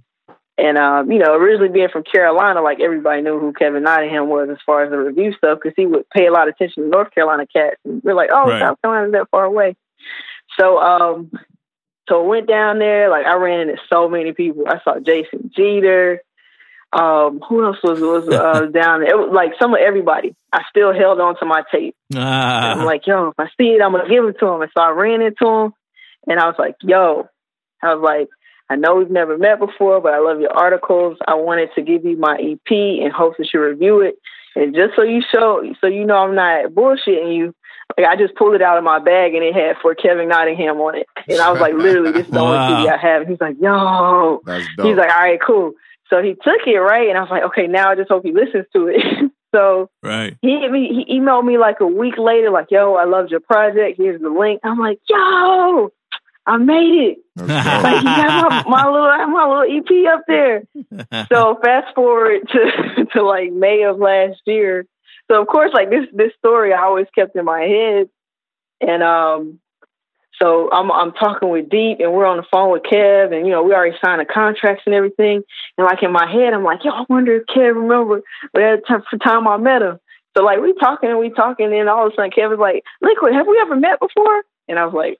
[0.58, 4.48] And, um, you know, originally being from Carolina, like everybody knew who Kevin Nottingham was
[4.50, 6.88] as far as the review stuff because he would pay a lot of attention to
[6.88, 7.76] North Carolina cats.
[7.84, 8.60] And we're like, oh, right.
[8.60, 9.76] South Carolina's that far away.
[10.58, 11.30] So, um,
[12.08, 13.08] so I went down there.
[13.08, 14.64] Like I ran into so many people.
[14.66, 16.22] I saw Jason Jeter
[16.92, 19.10] um, who else was was uh, down there?
[19.10, 20.34] It was like some of everybody.
[20.52, 21.94] I still held on to my tape.
[22.14, 22.72] Ah.
[22.72, 24.62] I'm like, yo, if I see it, I'm gonna give it to him.
[24.62, 25.74] And so I ran into him,
[26.26, 27.28] and I was like, yo,
[27.82, 28.28] I was like,
[28.70, 31.18] I know we've never met before, but I love your articles.
[31.26, 34.16] I wanted to give you my EP in hopes that you review it,
[34.56, 37.54] and just so you show, so you know I'm not bullshitting you.
[37.96, 40.78] Like I just pulled it out of my bag and it had for Kevin Nottingham
[40.78, 42.62] on it, and I was like, literally, this is the wow.
[42.62, 43.22] only CD I have.
[43.22, 45.72] And he's like, yo, he's like, all right, cool.
[46.10, 48.32] So he took it right, and I was like, okay, now I just hope he
[48.32, 49.30] listens to it.
[49.54, 50.60] so right, he
[51.06, 53.98] he emailed me like a week later, like, yo, I loved your project.
[53.98, 54.60] Here's the link.
[54.64, 55.90] I'm like, yo,
[56.46, 57.18] I made it.
[57.36, 60.62] like, you got my, my little my little EP up there.
[61.30, 64.86] so fast forward to to like May of last year.
[65.30, 68.08] So of course, like this this story I always kept in my head,
[68.80, 69.60] and um,
[70.40, 73.52] so I'm I'm talking with Deep and we're on the phone with Kev and you
[73.52, 75.42] know we already signed the contracts and everything
[75.76, 78.22] and like in my head I'm like yo I wonder if Kev remember
[78.54, 79.98] that time for time I met him.
[80.36, 82.82] So like we talking and we talking and all of a sudden Kev was like
[83.02, 84.42] Liquid have we ever met before?
[84.68, 85.18] And I was like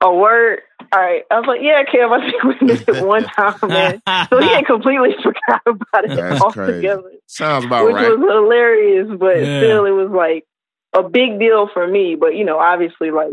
[0.00, 0.60] a word.
[0.92, 1.22] All right.
[1.30, 4.02] I was like, yeah, Kev, I think we met it one time, man.
[4.28, 7.02] so he had completely forgot about it That's altogether.
[7.02, 7.18] Crazy.
[7.26, 8.10] Sounds about which right.
[8.10, 9.60] Which was hilarious, but yeah.
[9.60, 10.44] still, it was like
[10.92, 12.16] a big deal for me.
[12.16, 13.32] But you know, obviously, like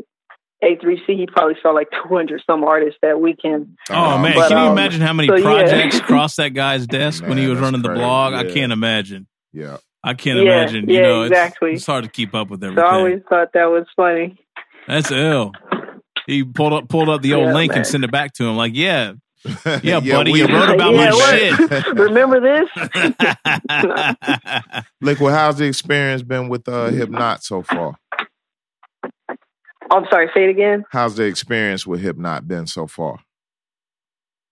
[0.63, 3.77] a3C, he probably saw like 200 some artists that weekend.
[3.89, 4.33] Oh, man.
[4.35, 6.01] But, Can you um, imagine how many so, projects yeah.
[6.05, 7.99] crossed that guy's desk man, when he was running crazy.
[7.99, 8.33] the blog?
[8.33, 8.39] Yeah.
[8.39, 9.27] I can't imagine.
[9.53, 9.77] Yeah.
[10.03, 10.89] I can't yeah, imagine.
[10.89, 11.71] You yeah, know, exactly.
[11.71, 12.83] It's, it's, hard to keep up with everything.
[12.83, 14.39] So I always thought that was funny.
[14.87, 15.51] That's ill.
[16.25, 17.79] He pulled up pulled up the old link man.
[17.79, 18.55] and sent it back to him.
[18.55, 19.13] Like, yeah,
[19.83, 21.35] yeah, buddy, you wrote about yeah, my what?
[21.35, 21.87] shit.
[21.95, 22.69] Remember this?
[25.01, 27.95] Look, well, how's the experience been with uh, Hypnot so far?
[29.91, 30.85] I'm sorry, say it again.
[30.89, 33.19] How's the experience with Hypnot been so far?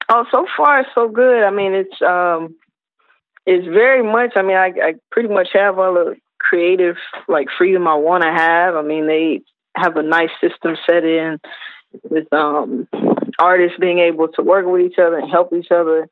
[0.09, 1.43] Oh, so far so good.
[1.43, 2.55] I mean, it's um,
[3.45, 4.33] it's very much.
[4.35, 6.97] I mean, I, I pretty much have all the creative
[7.27, 8.75] like freedom I want to have.
[8.75, 9.41] I mean, they
[9.75, 11.39] have a nice system set in
[12.03, 12.87] with um
[13.39, 16.09] artists being able to work with each other and help each other.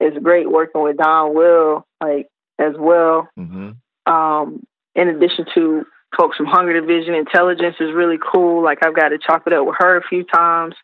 [0.00, 3.28] It's great working with Don Will like as well.
[3.38, 4.12] Mm-hmm.
[4.12, 7.14] Um, in addition to folks from Hunger Division.
[7.14, 8.62] Intelligence is really cool.
[8.62, 10.74] Like I've got to chop it up with her a few times.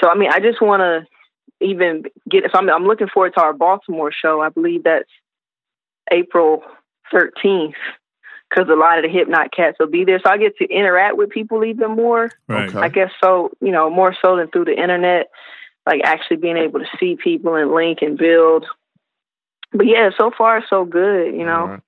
[0.00, 1.06] So I mean, I just want to
[1.64, 2.44] even get.
[2.44, 4.40] If I'm, I'm looking forward to our Baltimore show.
[4.40, 5.10] I believe that's
[6.10, 6.62] April
[7.12, 7.74] 13th.
[8.50, 10.20] because a lot of the hip knot cats will be there.
[10.24, 12.30] So I get to interact with people even more.
[12.48, 12.74] Right.
[12.74, 15.30] I guess so, you know, more so than through the internet,
[15.86, 18.66] like actually being able to see people and link and build.
[19.72, 21.60] But yeah, so far so good, you know.
[21.60, 21.80] All right.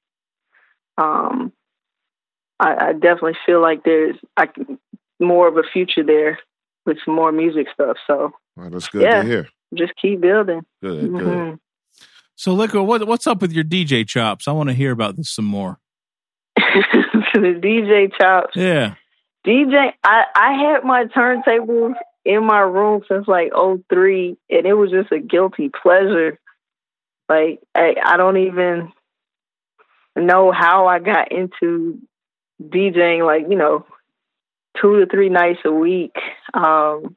[0.99, 1.53] Um,
[2.62, 4.79] I, I definitely feel like there's I can,
[5.20, 6.38] more of a future there
[6.87, 7.96] with some more music stuff.
[8.07, 9.22] So Well, that's good Yeah.
[9.22, 9.48] to hear.
[9.75, 10.62] just keep building.
[10.83, 11.22] Good, good.
[11.22, 11.59] Mhm.
[12.35, 14.48] So, Liquid, what, what's up with your DJ chops?
[14.48, 15.79] I want to hear about this some more.
[16.57, 18.57] the DJ chops.
[18.57, 18.94] Yeah.
[19.46, 21.94] DJ, I, I had my turntables
[22.25, 26.38] in my room since like '03, and it was just a guilty pleasure.
[27.29, 28.92] Like I, I don't even
[30.16, 31.98] know how I got into
[32.62, 33.25] DJing.
[33.25, 33.87] Like you know,
[34.81, 36.15] two to three nights a week.
[36.55, 37.17] Um,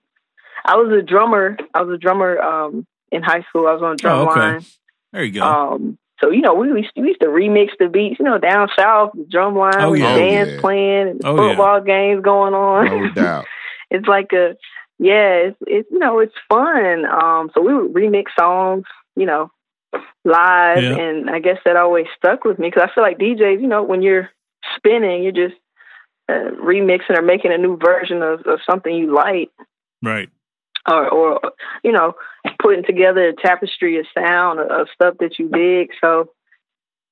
[0.66, 1.58] I was a drummer.
[1.74, 3.68] I was a drummer um, in high school.
[3.68, 4.40] I was on drum Oh, okay.
[4.40, 4.66] line.
[5.14, 5.44] There you go.
[5.44, 8.20] Um, so you know, we used, we used to remix the beats.
[8.20, 10.14] You know, down south, the drum line, Oh, yeah.
[10.14, 10.62] the Oh, yeah.
[10.62, 11.50] playing, and the Oh, yeah.
[11.50, 12.86] football games going on.
[12.86, 13.46] No doubt.
[13.92, 14.56] it's like a
[14.98, 17.06] yeah, it's, it's you know, it's fun.
[17.06, 18.86] Um, so we would remix songs,
[19.18, 19.52] you know,
[20.24, 20.96] live, Yeah.
[20.98, 23.84] and I guess that always stuck with me because I feel like DJs, you know,
[23.84, 24.30] when you're
[24.76, 25.56] spinning, you're just
[26.30, 29.52] uh, remixing or making a new version of, of something you like
[30.02, 30.30] right.
[30.90, 31.40] or, or
[31.84, 32.14] you know,
[32.62, 35.90] putting together a tapestry of sound of, of stuff that you dig.
[36.02, 36.32] So,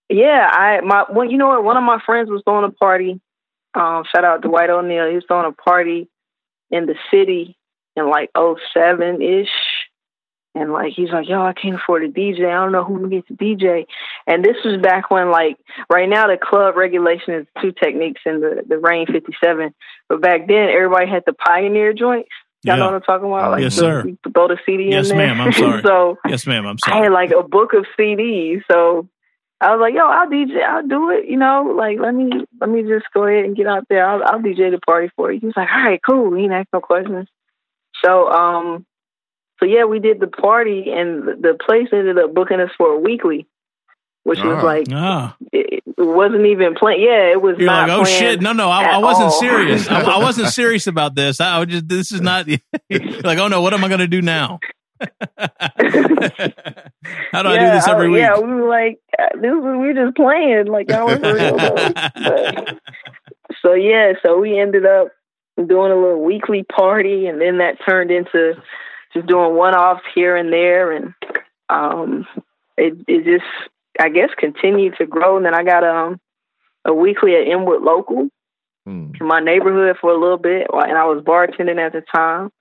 [0.09, 1.63] yeah, I my one, you know what?
[1.63, 3.19] One of my friends was throwing a party.
[3.75, 5.09] Um, shout out to White O'Neill.
[5.09, 6.07] He was throwing a party
[6.69, 7.57] in the city
[7.95, 9.49] in like '07 ish.
[10.55, 12.47] And like he's like, yo, I can't afford a DJ.
[12.47, 13.85] I don't know who gets a DJ.
[14.27, 15.57] And this was back when like
[15.89, 19.73] right now the club regulation is two Technics in the the Rane 57.
[20.09, 22.29] But back then everybody had the Pioneer joints.
[22.65, 23.51] Y'all know what I'm talking about?
[23.51, 24.03] Like Yes, sir.
[24.33, 25.27] Throw the CD Yes, in there.
[25.27, 25.41] ma'am.
[25.41, 25.81] I'm sorry.
[25.83, 26.65] so Yes, ma'am.
[26.67, 26.99] I'm sorry.
[26.99, 28.61] I had like a book of CDs.
[28.71, 29.09] So
[29.59, 31.25] I was like, yo, I'll DJ, I'll do it.
[31.27, 32.29] You know, like let me
[32.61, 34.07] let me just go ahead and get out there.
[34.07, 35.39] I'll, I'll DJ the party for you.
[35.39, 36.33] He was like, all right, cool.
[36.35, 37.27] He didn't ask no questions.
[38.05, 38.85] So um,
[39.63, 42.89] so yeah, we did the party, and the- the place ended up booking us for
[42.89, 43.47] a weekly,
[44.23, 44.65] which was Ah.
[44.65, 47.01] like Ah, it, it wasn't even planned.
[47.01, 47.87] Yeah, it was you're not.
[47.87, 48.41] like, oh shit!
[48.41, 49.39] No, no, I, I wasn't all.
[49.39, 49.87] serious.
[49.89, 51.39] I, I wasn't serious about this.
[51.39, 52.47] I was just, this is not
[52.89, 54.59] like, oh no, what am I going to do now?
[57.31, 58.19] How do I do this every I- week?
[58.19, 61.57] Yeah, we were like, uh, this was, we were just playing, like y'all was real.
[61.57, 62.79] But-
[63.61, 65.09] so yeah, so we ended up
[65.57, 68.53] doing a little weekly party, and then that turned into
[69.13, 71.13] just doing one offs here and there, and
[71.69, 72.27] um,
[72.77, 73.49] it it just
[73.99, 75.37] I guess continued to grow.
[75.37, 76.19] And then I got um
[76.85, 78.29] a weekly at Inwood Local
[78.85, 79.11] Hmm.
[79.19, 82.51] in my neighborhood for a little bit, and I was bartending at the time,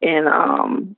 [0.00, 0.96] and um,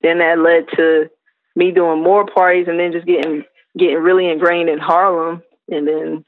[0.00, 1.10] then that led to
[1.54, 3.44] me doing more parties, and then just getting
[3.76, 6.24] getting really ingrained in Harlem, and then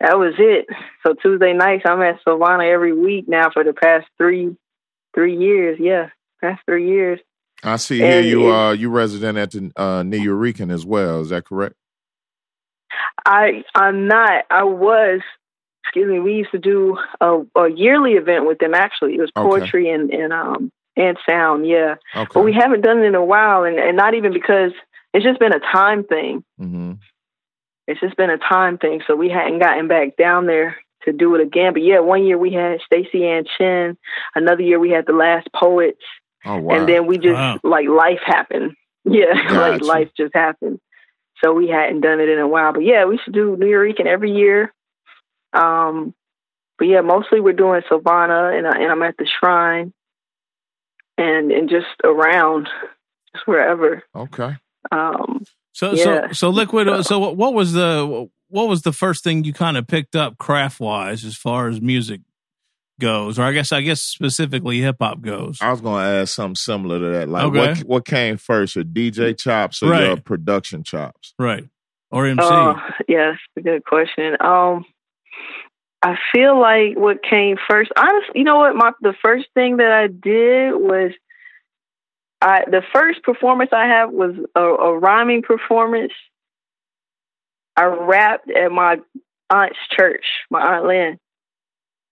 [0.00, 0.66] that was it.
[1.06, 4.56] So Tuesday nights, I'm at Savannah every week now for the past three
[5.14, 5.78] three years.
[5.80, 6.08] Yeah,
[6.40, 7.20] past three years.
[7.64, 11.20] I see here you are uh you resident at the uh Nuyorican as well.
[11.20, 11.74] Is that correct?
[13.24, 14.44] I I'm not.
[14.50, 15.20] I was.
[15.84, 16.20] Excuse me.
[16.20, 18.74] We used to do a, a yearly event with them.
[18.74, 19.48] Actually, it was Okay.
[19.60, 21.66] poetry and and um and sound.
[21.66, 22.30] Yeah, Okay.
[22.34, 24.72] but we haven't done it in a while, and and not even because
[25.14, 26.44] it's just been a time thing.
[26.58, 26.92] hmm
[27.86, 29.00] It's just been a time thing.
[29.06, 31.72] So we hadn't gotten back down there to do it again.
[31.72, 33.96] But yeah, one year we had Staceyann Chin.
[34.34, 36.02] Another year we had the Last Poets.
[36.44, 36.76] Oh wow.
[36.76, 37.60] and then we just Wow.
[37.64, 38.72] like life happened.
[39.04, 40.80] Yeah, like life just happened.
[41.42, 43.98] So we hadn't done it in a while, but yeah, we should do New York
[44.00, 44.74] every year.
[45.54, 46.12] Um,
[46.78, 49.94] but yeah, mostly we're doing Savannah, and, I, and I'm at the Shrine,
[51.16, 52.68] and and just around,
[53.34, 54.02] just wherever.
[54.14, 54.56] okay.
[54.90, 56.28] Um, So, Yeah.
[56.28, 56.88] so, so liquid.
[56.88, 60.38] uh, So, what was the what was the first thing you kind of picked up
[60.38, 62.20] craft wise as far as music
[62.98, 65.58] goes, or I guess I guess specifically hip hop goes?
[65.60, 67.28] I was gonna ask something similar to that.
[67.28, 67.58] Like Okay.
[67.58, 71.34] what what came first, your DJ chops or your production chops?
[71.38, 71.64] Right,
[72.10, 72.40] or MC?
[72.42, 72.74] Oh,
[73.08, 74.36] yes, a good question.
[74.40, 74.84] Um,
[76.02, 77.90] I feel like what came first.
[77.96, 78.76] Honestly, you know what?
[78.76, 81.12] My the first thing that I did was,
[82.40, 86.12] I the first performance I had was a, a rhyming performance.
[87.76, 88.96] I rapped at my
[89.50, 91.18] aunt's church, my aunt Lynn.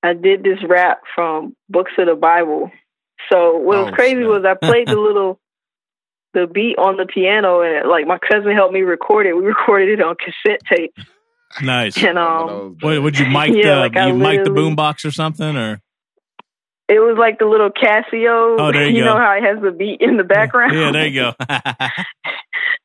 [0.02, 2.70] I did this rap from books of the Bible.
[3.32, 4.28] So what was Oh, crazy snap.
[4.28, 5.40] was I played the little
[6.34, 9.32] the beat on the piano and like my cousin helped me record it.
[9.34, 10.94] We recorded it on cassette tape.
[11.62, 11.96] nice.
[11.96, 15.04] And One um What would you mic Yeah, the like I you mic the boombox
[15.04, 15.80] or something or
[16.88, 18.60] it was like the little Casio.
[18.60, 19.06] Oh, there you go.
[19.06, 20.72] know how it has the beat in the background.
[20.72, 21.32] yeah there you go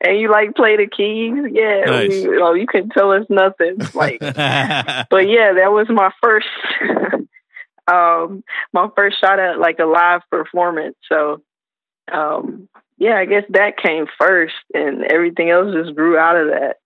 [0.03, 1.33] and you like play the keys.
[1.51, 2.09] Yeah, Nice.
[2.09, 3.77] we, oh, you can't tell us nothing.
[3.93, 6.47] Like, but yeah, that was my first,
[7.87, 8.43] um,
[8.73, 10.95] my first shot at like a live performance.
[11.07, 11.41] So,
[12.11, 16.77] um, yeah, I guess that came first, and everything else just grew out of that.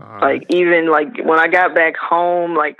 [0.00, 0.40] All right.
[0.40, 2.76] Like even like when I got back home, like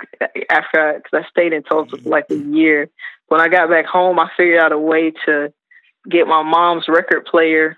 [0.49, 2.89] after because I, stayed in Tulsa for like a year.
[3.27, 5.51] When I got back home, I figured out a way to
[6.07, 7.77] get my mom's record player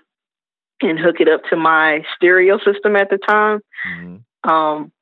[0.82, 3.60] and hook it up to my stereo system at the time.
[3.86, 4.22] Mhm.
[4.44, 4.92] Um,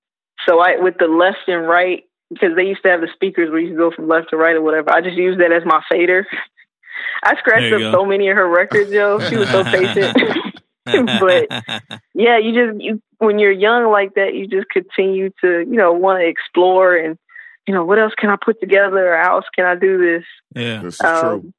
[0.47, 3.61] so I with the left and right because they used to have the speakers where
[3.61, 4.93] you could go from left to right or whatever.
[4.93, 6.27] I just used that as my fader.
[7.23, 7.93] I scratched up go.
[7.93, 9.21] so many of her records, yo.
[9.29, 10.17] She was so patient.
[11.21, 11.49] but
[12.15, 15.93] yeah, you just you when you're young like that, you just continue to you know
[15.93, 17.19] want to explore and
[17.67, 19.15] you know what else can I put together?
[19.15, 20.25] Or how else can I do this?
[20.55, 20.83] yeah.
[20.83, 21.09] This is true.
[21.09, 21.55] Um,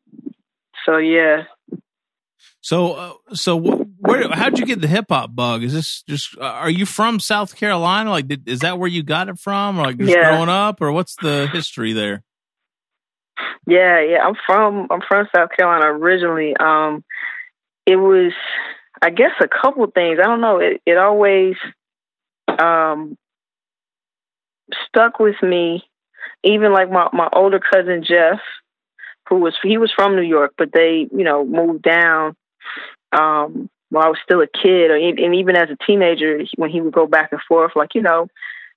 [0.85, 1.43] so yeah,
[2.61, 4.29] So, uh, so wh- where?
[4.31, 5.63] How'd you get the hip hop bug?
[5.63, 6.37] Is this just?
[6.37, 8.09] Uh, are you from South Carolina?
[8.09, 10.23] Like, did, is that where you got it from, or like just Yeah.
[10.27, 12.23] growing up, or what's the history there?
[13.67, 14.19] yeah, yeah.
[14.23, 16.55] I'm from I'm from South Carolina originally.
[16.57, 17.03] Um,
[17.85, 18.33] it was
[19.01, 20.19] I guess a couple things.
[20.19, 20.59] I don't know.
[20.59, 21.55] It it always
[22.47, 23.17] um
[24.87, 25.83] stuck with me.
[26.43, 28.39] Even like my my older cousin Jeff,
[29.29, 32.35] who was he was from New York, but they you know moved down
[33.11, 36.81] um while I was still a kid, or, and even as a teenager, when he
[36.81, 38.27] would go back and forth, like you know,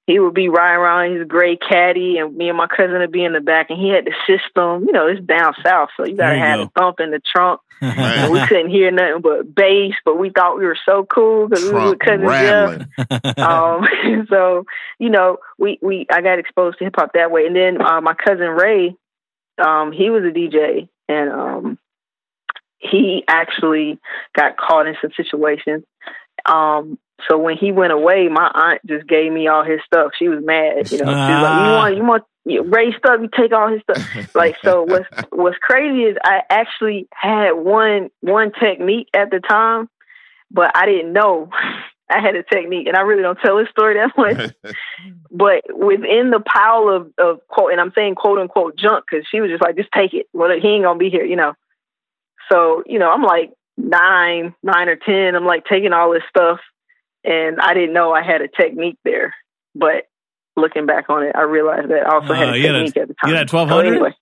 [0.07, 3.13] he would be riding around in his gray caddy, and me and my cousin would
[3.13, 4.85] be in the back, and he had the system.
[4.87, 6.65] You know, it's down south, so you gotta you have go.
[6.65, 7.61] a thump in the trunk.
[7.83, 11.65] And we couldn't hear nothing but bass, but we thought we were so cool because
[11.65, 12.89] we were rambling.
[13.39, 13.87] Um,
[14.29, 14.65] so
[14.99, 18.01] you know, we we I got exposed to hip hop that way, and then uh,
[18.01, 18.97] my cousin Ray,
[19.65, 21.79] um, he was a DJ, and um,
[22.81, 23.99] he actually
[24.35, 25.85] got caught in some situations.
[26.47, 30.13] Um, so when he went away, my aunt just gave me all his stuff.
[30.19, 31.05] She was mad, you know.
[31.05, 33.21] She was like, "You want, you want you- Ray stuff?
[33.21, 34.03] You take all his stuff."
[34.35, 39.91] Like, so what's what's crazy is I actually had one one technique at the time,
[40.51, 41.51] but I didn't know
[42.11, 44.75] I had a technique, and I really don't tell this story that much.
[45.31, 49.41] but within the pile of of quote, and I'm saying quote unquote junk because she
[49.41, 50.27] was just like, just take it.
[50.33, 51.53] Well, he ain't gonna be here, you know.
[52.53, 55.35] So you know, I'm like nine, nine or ten.
[55.35, 56.59] I'm like taking all this stuff,
[57.25, 59.35] and I didn't know I had a technique there.
[59.75, 60.05] But
[60.57, 62.85] looking back on it, I realized that I also had Uh, a you had a-
[62.85, 63.31] technique at the time.
[63.31, 63.93] you had So 1200?
[63.95, 64.15] anyway,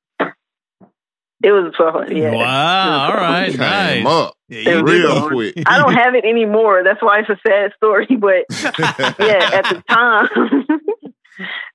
[1.42, 2.16] it was a 1200.
[2.18, 2.32] Yeah.
[2.34, 3.10] Wow!
[3.10, 4.06] All right, nice.
[4.06, 5.54] up Yeah, you real quick.
[5.66, 6.82] I don't have it anymore.
[6.84, 8.06] That's why it's a sad story.
[8.18, 10.28] But yeah, at the time,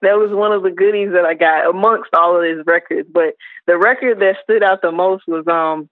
[0.01, 3.07] that was one of the goodies that I got amongst all of his records.
[3.11, 3.35] But
[3.65, 5.89] the record that stood out the most was um,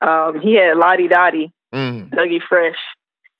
[0.00, 2.10] um he had La Di Da Di, Mm.
[2.10, 2.76] Dougie Fresh.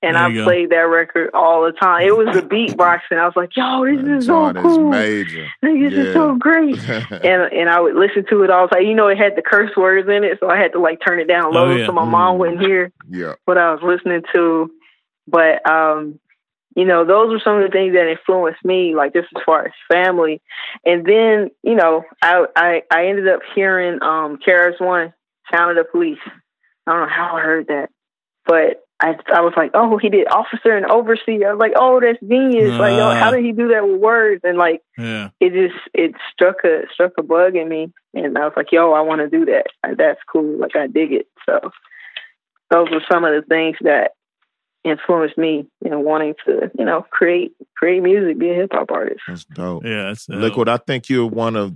[0.02, 0.44] And I go.
[0.44, 2.06] played that record all the time.
[2.06, 3.18] It was the beatboxing.
[3.18, 4.88] I was like, "Yo, this is so cool!
[4.88, 5.46] major.
[5.60, 8.86] This is so great!" and and I would listen to it all the time.
[8.86, 11.20] You know, it had the curse words in it, so I had to like turn
[11.20, 11.84] it down low Oh, yeah.
[11.86, 12.38] so my mom Mm.
[12.38, 13.34] wouldn't hear yeah.
[13.44, 14.70] what I was listening to.
[15.28, 16.18] But um,
[16.74, 19.66] you know, those were some of the things that influenced me, like just as far
[19.66, 20.40] as family.
[20.86, 24.38] And then, you know, I I, I ended up hearing um
[24.78, 25.12] One,
[25.52, 26.18] Sound of the Police.
[26.90, 27.90] I don't know how I heard that.
[28.46, 31.48] But I I was like, oh, he did officer and overseer.
[31.48, 32.78] I was like, oh, that's genius.
[32.78, 34.40] like, yo, how did he do that with words?
[34.44, 35.28] And like Yeah.
[35.40, 38.92] it just it struck a struck a bug in me and I was like, yo,
[38.92, 39.66] I want to do that.
[39.86, 40.58] Like, that's cool.
[40.58, 41.26] Like I dig it.
[41.46, 41.70] So
[42.70, 44.12] those were some of the things that
[44.84, 49.20] influenced me in wanting to, you know, create create music, be a hip hop artist.
[49.28, 49.84] That's dope.
[49.84, 50.08] Yeah.
[50.08, 51.74] That's uh, Liquid, I think you're one of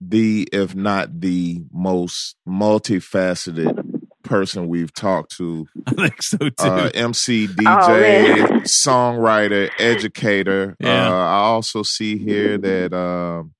[0.00, 3.95] the, if not the most multifaceted
[4.26, 5.66] person we've talked to.
[5.86, 6.52] I think so too.
[6.60, 8.62] Uh, MC, Oh, DJ, man.
[8.62, 10.76] songwriter, educator.
[10.80, 11.08] Yeah.
[11.10, 13.52] Uh, I also see here that um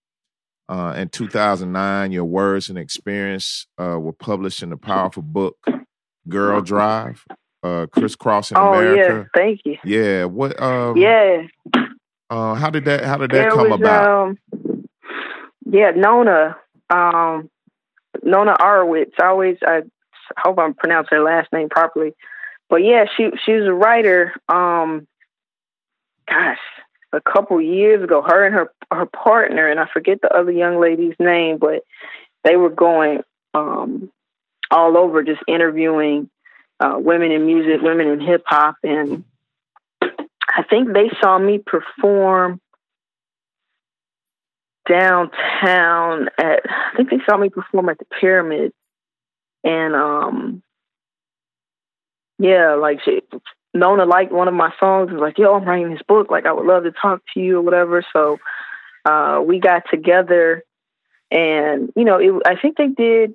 [0.69, 5.57] uh, in 2009, your words and experience uh, were published in the powerful book
[6.29, 7.25] "Girl Drive,"
[7.63, 9.31] uh, crisscrossing Oh yeah, America.
[9.37, 9.77] thank you.
[9.85, 10.25] Yeah.
[10.25, 10.61] What?
[10.61, 11.43] Um, Yeah.
[12.29, 13.05] Uh, how did that?
[13.05, 14.29] How did that there come was, about?
[14.29, 14.39] Um,
[15.71, 16.57] yeah, Nona,
[16.91, 17.49] um,
[18.25, 19.13] Nona Arwitz.
[19.21, 19.83] I always, I
[20.39, 22.15] hope I'm pronouncing her last name properly.
[22.69, 24.33] But yeah, she she was a writer.
[24.49, 25.07] Um,
[26.29, 26.59] gosh,
[27.13, 30.81] a couple years ago, her and her her partner, and I forget the other young
[30.81, 31.85] lady's name, but
[32.45, 33.21] they were going
[33.55, 34.11] um,
[34.71, 36.29] all over, just interviewing
[36.81, 39.25] uh, women in music, women in hip hop, and
[40.03, 42.61] I think they saw me perform
[44.89, 48.73] downtown at I think they saw me perform at the pyramid
[49.67, 50.63] and um
[52.39, 53.21] yeah like she
[53.77, 55.13] Nona liked one of my songs.
[55.13, 56.31] Was like, "Yo, I'm writing this book.
[56.31, 58.39] Like, I would love to talk to you or whatever." So
[59.05, 60.65] uh, we got together,
[61.31, 63.35] and you know, it, I think they did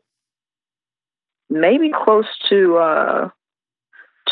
[1.50, 3.30] maybe close to uh,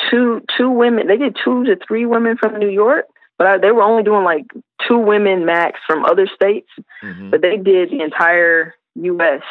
[0.09, 1.07] two two women.
[1.07, 3.05] They did two to three women from New York,
[3.37, 4.45] but I, they were only doing like
[4.87, 6.69] two women max from other states.
[7.03, 7.29] Mm-hmm.
[7.29, 9.43] But they did the entire U.S.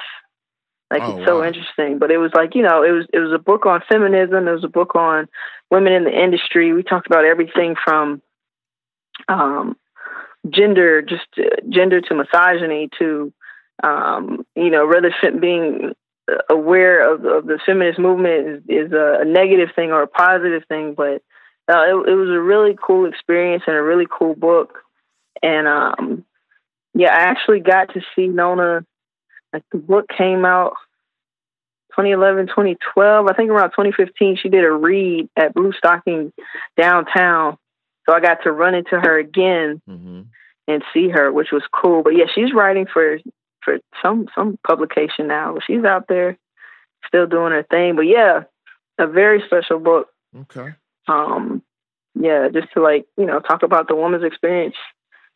[0.91, 1.47] Like oh, it's so wow.
[1.47, 1.99] interesting.
[1.99, 4.49] But it was like you know, it was it was a book on feminism.
[4.49, 5.28] It was a book on
[5.70, 6.72] women in the industry.
[6.72, 8.22] We talked about everything from
[9.28, 9.76] um,
[10.49, 13.32] gender, just uh, gender to misogyny to
[13.82, 15.95] um, you know, rather being
[16.51, 20.95] aware of, of the feminist movement is, is a, negative thing or a positive thing,
[20.95, 21.22] but
[21.68, 24.78] uh, it, it, was a really cool experience and a really cool book.
[25.43, 26.24] And um,
[26.95, 28.84] yeah, I actually got to see Nona.
[29.53, 30.74] Like the book came out
[31.92, 33.26] 2011, 2012.
[33.26, 36.32] I think around 2015, she did a read at Bluestocking
[36.76, 37.59] downtown.
[38.09, 40.22] So I got to run into her again mm-hmm.
[40.66, 42.03] and see her, which was cool.
[42.03, 43.18] But yeah, she's writing for
[43.64, 45.57] for some some publication now.
[45.66, 46.38] She's out there
[47.07, 47.96] still doing her thing.
[47.96, 48.44] But yeah,
[48.99, 50.09] a very special book.
[50.36, 50.74] Okay.
[51.07, 51.62] Um,
[52.14, 54.76] yeah, just to like you know talk about the woman's experience.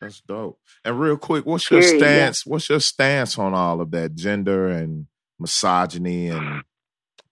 [0.02, 0.58] That's dope.
[0.84, 2.42] And real quick, what's your Period, stance?
[2.44, 2.50] Yeah.
[2.50, 5.06] What's your stance on all of that gender and
[5.38, 6.62] misogyny and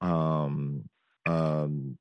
[0.00, 0.84] um
[1.26, 1.98] um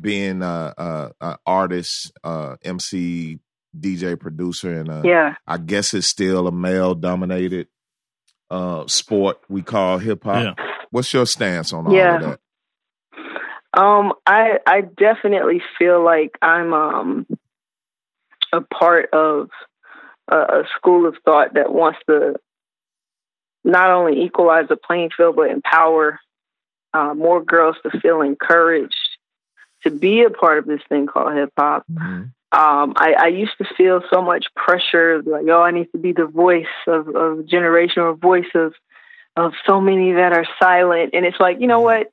[0.00, 3.40] being a, a, a artist, uh, MC,
[3.76, 7.66] DJ, producer, and yeah, I guess it's still a male dominated
[8.50, 10.56] uh, sport we call hip hop.
[10.58, 10.66] Yeah.
[10.90, 12.16] What's your stance on all yeah.
[12.16, 12.40] of that?
[13.76, 17.26] Um, I I definitely feel like I'm um
[18.52, 19.50] a part of
[20.28, 22.36] a, a school of thought that wants to
[23.64, 26.20] not only equalize the playing field but empower
[26.94, 28.94] uh, more girls to feel encouraged
[29.82, 31.84] to be a part of this thing called hip hop.
[31.90, 35.98] Mm-hmm um, I, I, used to feel so much pressure, like, oh, I need to
[35.98, 38.72] be the voice of, of a generation or voice of
[39.36, 41.10] of so many that are silent.
[41.12, 42.10] And it's like, you know what?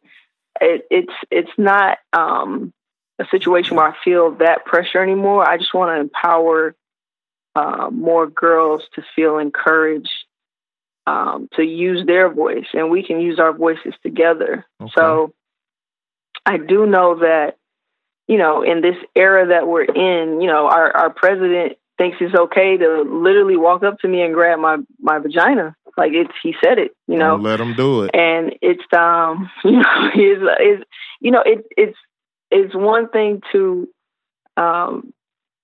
[0.59, 2.73] It, it's it's not um,
[3.19, 5.47] a situation where I feel that pressure anymore.
[5.47, 6.75] I just want to empower
[7.55, 10.09] uh, more girls to feel encouraged
[11.05, 14.65] um, to use their voice, and we can use our voices together.
[14.81, 14.91] Okay.
[14.95, 15.33] So
[16.45, 17.57] I do know that
[18.27, 22.35] you know, in this era that we're in, you know, our, our president thinks it's
[22.35, 25.75] okay to literally walk up to me and grab my, my vagina.
[25.97, 28.11] Like it's, he said it, you know, Don't let him do it.
[28.15, 30.39] And it's, um, you know, is,
[30.79, 30.85] is,
[31.19, 31.97] you know, it, it's,
[32.49, 33.87] it's one thing to,
[34.57, 35.13] um,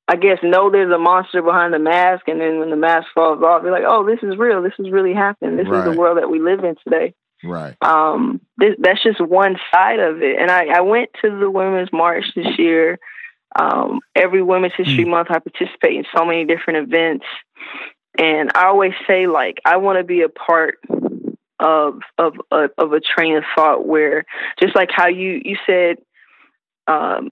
[0.09, 3.43] I guess know there's a monster behind the mask, and then when the mask falls
[3.43, 4.63] off, you're like, "Oh, this is real.
[4.63, 5.55] This is really happening.
[5.55, 5.85] This right.
[5.87, 7.77] is the world that we live in today." Right.
[7.83, 10.39] Um, this, that's just one side of it.
[10.39, 12.97] And I, I went to the Women's March this year.
[13.55, 15.09] Um, every Women's History mm.
[15.09, 17.25] Month, I participate in so many different events.
[18.17, 20.79] And I always say, like, I want to be a part
[21.59, 24.25] of of a, of a train of thought where,
[24.59, 25.97] just like how you you said,
[26.87, 27.29] um,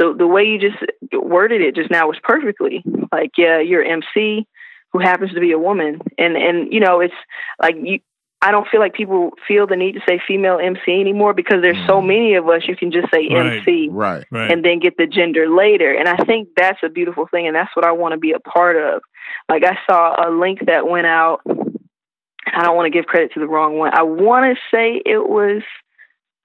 [0.00, 0.78] the the way you just
[1.12, 2.82] worded it just now was perfectly
[3.12, 4.46] like, yeah, you're MC
[4.92, 7.14] who happens to be a woman, and and you know, it's
[7.60, 8.00] like you
[8.42, 11.86] I don't feel like people feel the need to say female MC anymore because there's
[11.86, 12.06] so mm.
[12.06, 12.62] many of us.
[12.66, 15.92] You can just say right, MC, right, right, and then get the gender later.
[15.92, 18.40] And I think that's a beautiful thing, and that's what I want to be a
[18.40, 19.02] part of.
[19.48, 21.40] Like I saw a link that went out.
[21.46, 23.92] I don't want to give credit to the wrong one.
[23.94, 25.62] I want to say it was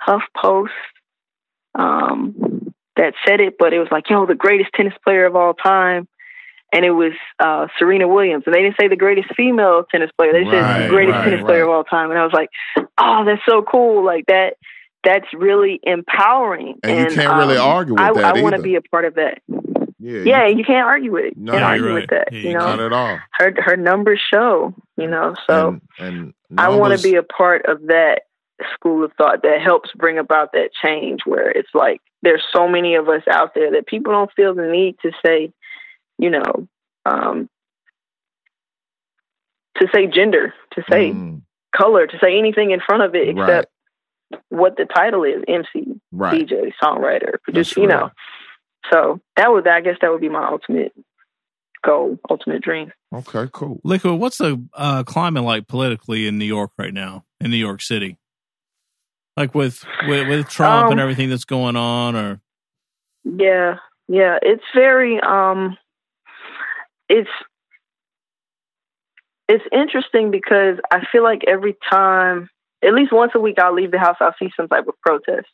[0.06, 0.68] HuffPost
[1.74, 2.65] um,
[2.98, 6.08] that said it, but it was like, yo, the greatest tennis player of all time
[6.76, 8.44] and it was uh, Serena Williams.
[8.46, 11.24] And they didn't say the greatest female tennis player; they said right, the greatest right,
[11.24, 11.48] tennis right.
[11.48, 12.12] player of all time.
[12.12, 12.50] And I was like,
[12.98, 14.06] "Oh, that's so cool!
[14.06, 14.56] Like that.
[15.04, 18.38] That's really empowering." And, and you can't um, really argue with I, that.
[18.38, 19.42] I want to be a part of that.
[20.00, 21.38] Yeah, yeah, you, you can't argue with it.
[21.38, 22.34] No, can't argue with that.
[22.34, 23.20] Yeah, you know, not at all.
[23.32, 24.74] Her her numbers show.
[24.98, 28.24] You know, so and, and I want to be a part of that
[28.74, 31.22] school of thought that helps bring about that change.
[31.26, 34.68] Where it's like there's so many of us out there that people don't feel the
[34.68, 35.54] need to say,
[36.18, 36.68] you know,
[37.06, 37.48] um,
[39.78, 41.42] to say gender, to say mm.
[41.74, 43.70] color, to say anything in front of it except
[44.32, 44.42] right.
[44.50, 46.42] what the title is: MC, right.
[46.42, 47.80] DJ, songwriter, producer.
[47.80, 48.10] You know.
[48.92, 50.94] So that would, I guess, that would be my ultimate
[51.84, 52.92] goal, ultimate dream.
[53.14, 53.80] Okay, cool.
[53.84, 57.82] Liquid, what's the uh, climate like politically in New York right now, in New York
[57.82, 58.18] City?
[59.38, 62.42] Like with with, with Trump um, and everything that's going on, or
[63.24, 63.78] yeah,
[64.08, 65.78] yeah, it's very um
[67.10, 67.30] it's
[69.48, 72.50] it's interesting because I feel like every time,
[72.84, 75.48] at least once a week, I'll leave the house, I'll see some type of protest.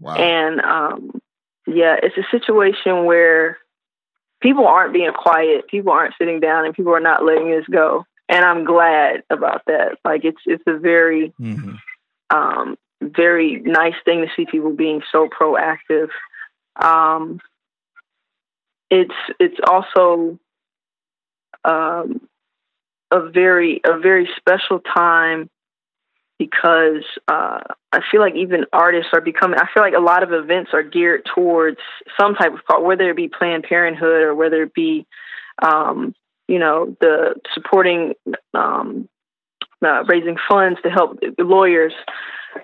[0.00, 0.16] Wow.
[0.16, 1.20] And um,
[1.66, 3.58] yeah, it's a situation where
[4.40, 8.04] people aren't being quiet, people aren't sitting down, and people are not letting this go.
[8.28, 9.98] And I'm glad about that.
[10.04, 11.78] Like it's it's a very Mhm.
[12.30, 16.08] um, very nice thing to see people being so proactive.
[16.76, 17.40] Um,
[18.90, 20.38] it's it's also
[21.64, 22.20] um,
[23.10, 25.48] a very a very special time
[26.38, 27.60] because uh,
[27.92, 29.58] I feel like even artists are becoming.
[29.58, 31.78] I feel like a lot of events are geared towards
[32.18, 35.06] some type of whether it be Planned Parenthood or whether it be,
[35.62, 36.14] um,
[36.48, 38.14] you know, the supporting,
[38.54, 39.08] um,
[39.84, 41.92] uh, raising funds to help lawyers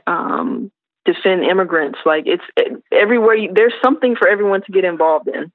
[0.06, 0.70] um,
[1.04, 1.98] defend immigrants.
[2.04, 3.34] Like it's it, everywhere.
[3.34, 5.52] You, there's something for everyone to get involved in.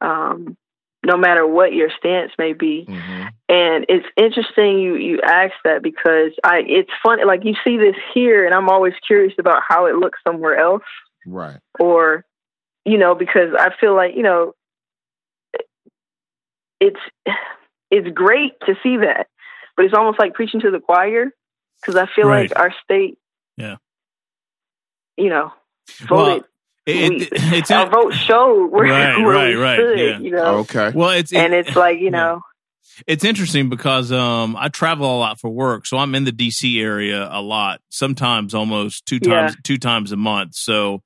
[0.00, 0.56] Um,
[1.04, 5.82] no matter what your stance may be, hmm and it's interesting you you ask that
[5.82, 9.86] because I it's funny like you see this here, and I'm always curious about how
[9.86, 10.84] it looks somewhere else,
[11.26, 11.58] Right.
[11.78, 12.24] or
[12.84, 14.54] you know because I feel like you know
[16.80, 17.00] it's
[17.90, 19.26] it's great to see that,
[19.76, 21.30] but it's almost like preaching to the choir
[21.82, 22.48] because I feel Right.
[22.50, 23.18] like our state,
[23.56, 23.76] Yeah.
[25.16, 25.52] you know,
[26.10, 26.44] Well, it,
[26.86, 30.18] it- it's our vote showed where, Right, where right, we right, stood, yeah.
[30.18, 30.92] you know, Okay.
[30.94, 32.10] well, it's and it's like you yeah.
[32.10, 32.40] know,
[33.06, 36.80] It's interesting because um, I travel a lot for work, so I'm in the DC
[36.82, 37.80] area a lot.
[37.90, 39.42] Sometimes almost two Yeah.
[39.48, 40.54] times two times a month.
[40.54, 41.02] So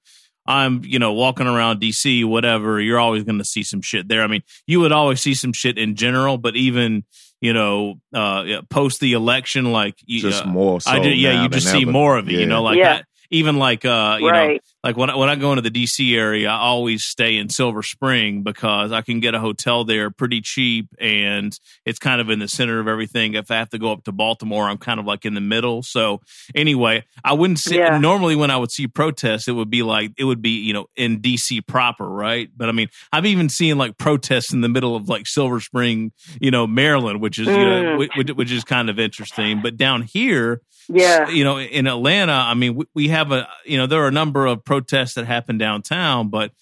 [0.46, 2.80] I'm you know walking around DC, whatever.
[2.80, 4.22] You're always going to see some shit there.
[4.22, 7.04] I mean, you would always see some shit in general, but even
[7.41, 10.91] you know uh, post the election, like you, Just uh, more so.
[10.91, 11.91] I did, yeah, you just see ever.
[11.91, 12.32] more of it.
[12.32, 12.95] You know, like Yeah.
[12.95, 14.62] I, even like uh, you know, right?
[14.87, 17.82] Like when I, when I go into the DC area, I always stay in Silver
[17.82, 21.53] Spring because I can get a hotel there pretty cheap, and
[21.84, 23.34] it's kind of in the center of everything.
[23.34, 25.82] If I have to go up to Baltimore, I'm kind of like in the middle.
[25.82, 26.20] So
[26.55, 27.99] anyway, I wouldn't say Yeah.
[27.99, 30.87] normally when I would see protests, it would be like it would be you know
[30.95, 32.49] in DC proper, right?
[32.57, 36.12] But I mean, I've even seen like protests in the middle of like Silver Spring,
[36.41, 37.99] you know, Maryland, which is you know Mm.
[38.16, 39.62] which, which is kind of interesting.
[39.62, 43.76] But down here, Yeah, you know, in Atlanta, I mean, we, we have a, you
[43.76, 44.75] know, there are a number of protests
[45.14, 46.52] that happened downtown, but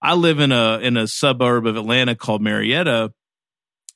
[0.00, 3.12] I live in a in a suburb of Atlanta called Marietta,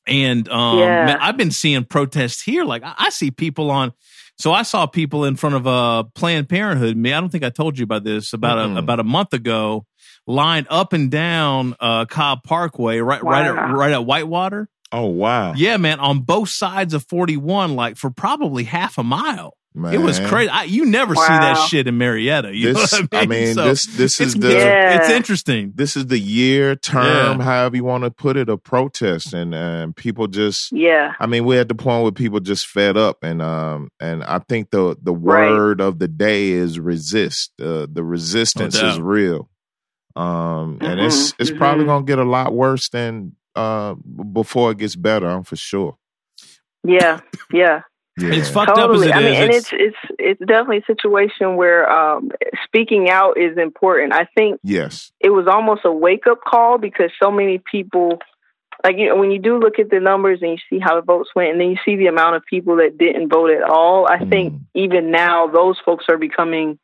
[0.06, 1.06] and um, Yeah.
[1.06, 2.64] man, I've been seeing protests here.
[2.64, 3.92] Like I, I see people on.
[4.38, 6.94] So I saw people in front of a Planned Parenthood.
[6.96, 8.76] Me, I don't think I told you about this about Mm-mm.
[8.76, 9.86] a about a month ago.
[10.28, 14.68] Lined up and down uh, Cobb Parkway, right, right, at, right at Whitewater.
[14.90, 15.52] Oh wow.
[15.54, 19.56] Yeah, man, on both sides of forty one, like for probably half a mile.
[19.76, 19.94] Man.
[19.94, 20.48] It was crazy.
[20.48, 22.54] I, you never see that shit in Marietta.
[22.56, 23.48] You This, know what I mean?
[23.50, 24.96] I So this this is the Yeah.
[24.98, 25.72] it's interesting.
[25.74, 27.44] this is the year term, Yeah.
[27.44, 30.72] however you want to put it, of protest, and and people just.
[30.72, 34.24] yeah, I mean, we're at the point where people just fed up, and um, and
[34.24, 35.50] I think the the Right.
[35.50, 37.52] word of the day is resist.
[37.60, 39.48] Uh, the resistance is real,
[40.16, 41.88] um, and it's Mhm, it's probably mhm.
[41.88, 43.94] gonna get a lot worse than uh
[44.32, 45.26] before it gets better.
[45.28, 45.96] I'm for sure.
[46.84, 47.20] yeah,
[47.52, 47.80] yeah.
[48.18, 48.32] Yeah.
[48.32, 49.08] It's fucked up as totally.
[49.08, 49.38] it I mean, is.
[49.40, 52.30] and It's- it's it's it's definitely a situation where um,
[52.64, 54.12] speaking out is important.
[54.14, 55.12] I think yes.
[55.20, 58.18] it was almost a wake up call because so many people,
[58.82, 61.02] like you know, when you do look at the numbers and you see how the
[61.02, 64.06] votes went, and then you see the amount of people that didn't vote at all.
[64.10, 64.60] I think Mm.
[64.74, 66.78] even now those folks are becoming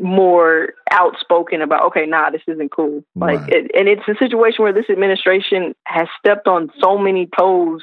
[0.00, 3.52] more outspoken about okay nah this isn't cool like Right.
[3.52, 7.82] it, and it's a situation where this administration has stepped on so many toes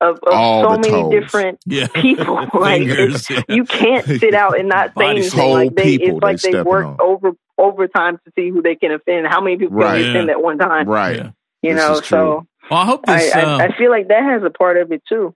[0.00, 0.32] of, of
[0.64, 1.10] so many toes.
[1.12, 5.52] different yeah, people like Fingers, it's, you can't sit out and not say anything whole
[5.52, 6.96] like they people it's like they they work on.
[7.00, 9.96] over overtime to see who they can offend how many people Right.
[9.96, 11.32] can you offend at one time Right.
[11.62, 13.34] You This know so Well, I hope I, this.
[13.34, 15.34] I, uh, I feel like that has a part of it too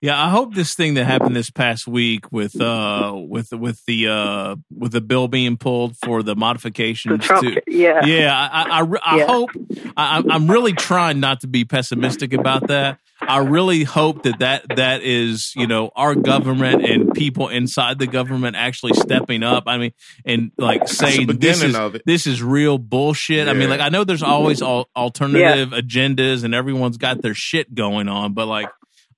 [0.00, 4.08] yeah, I hope this thing that happened this past week with uh with with the
[4.08, 8.62] uh with the bill being pulled for the the modifications Trump to yeah yeah, I,
[8.62, 9.26] I, I, re- I Yeah.
[9.26, 9.50] hope.
[9.96, 12.98] I, I'm- I'm really trying not to be pessimistic about that.
[13.20, 18.06] I really hope that that that is you know our government and people inside the
[18.06, 19.64] government actually stepping up.
[19.66, 19.92] I mean,
[20.24, 22.02] and like saying this is of it.
[22.06, 23.46] this is real bullshit.
[23.46, 27.74] I mean, like I know there's always al- alternative agendas and everyone's got their shit
[27.74, 28.70] going on, but like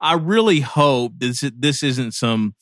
[0.05, 2.55] I really hope this this isn't some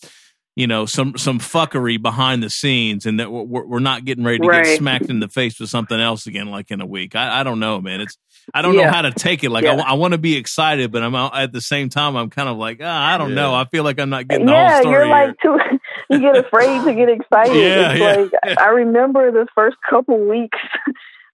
[0.55, 4.39] you know some some fuckery behind the scenes and that we're, we're not getting ready
[4.39, 7.41] to get smacked in the face with something else again like in a week i,
[7.41, 8.19] I don't know man it's
[8.53, 9.77] i don't know how to take it like Yeah.
[9.77, 12.81] I, want to be excited but i'm at the same time i'm kind of like
[12.83, 15.07] ah, i don't know i feel like i'm not getting the yeah, whole story you're
[15.07, 15.59] like too.
[16.11, 17.57] You get afraid to get excited.
[17.57, 18.51] Yeah, it's yeah.
[18.51, 20.59] like I remember the first couple weeks.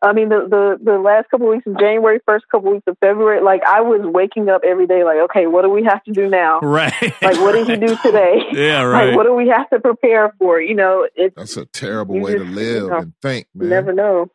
[0.00, 3.42] I mean, the the the last couple weeks of January, first couple weeks of February.
[3.42, 6.28] Like I was waking up every day, like, okay, what do we have to do
[6.28, 6.60] now?
[6.62, 8.42] right Like, what did he do today?
[8.52, 10.60] yeah right Like, what do we have to prepare for?
[10.60, 13.60] You know, it's That's a terrible You way to live you know, and think, you
[13.62, 13.70] man.
[13.70, 14.30] never know.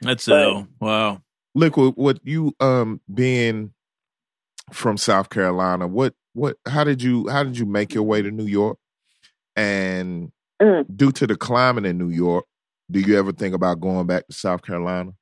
[0.00, 0.68] That's But- ill.
[0.80, 1.22] Wow.
[1.54, 3.74] Liquid, what you um being
[4.72, 8.30] from South Carolina, what what how did you how did you make your way to
[8.30, 8.78] New York?
[9.54, 10.32] And
[10.62, 10.84] Mm.
[10.96, 12.44] due to the climate in New York,
[12.90, 15.12] do you ever think about going back to South Carolina?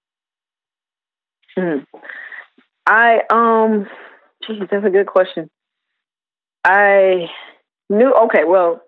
[1.57, 1.79] Hmm.
[2.87, 3.87] I um,
[4.47, 5.51] geez, that's a good question.
[6.65, 7.29] I
[7.89, 8.13] knew.
[8.25, 8.83] Okay, well,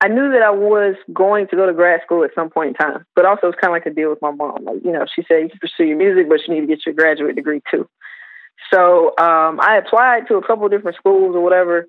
[0.00, 2.74] I knew that I was going to go to grad school at some point in
[2.74, 4.64] time, but also it's kind of like a deal with my mom.
[4.64, 6.84] Like, you know, she said you can pursue your music, but you need to get
[6.84, 7.88] your graduate degree too.
[8.72, 11.86] So um, I applied to a couple of different schools or whatever.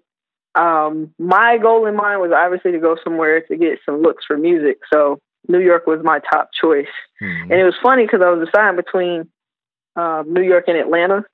[0.56, 4.38] Um, my goal in mind was obviously to go somewhere to get some looks for
[4.38, 4.78] music.
[4.92, 6.88] So New York was my top choice.
[7.22, 7.44] Mhm.
[7.44, 9.30] And it was funny because I was deciding between
[9.96, 11.26] uh, New York and Atlanta.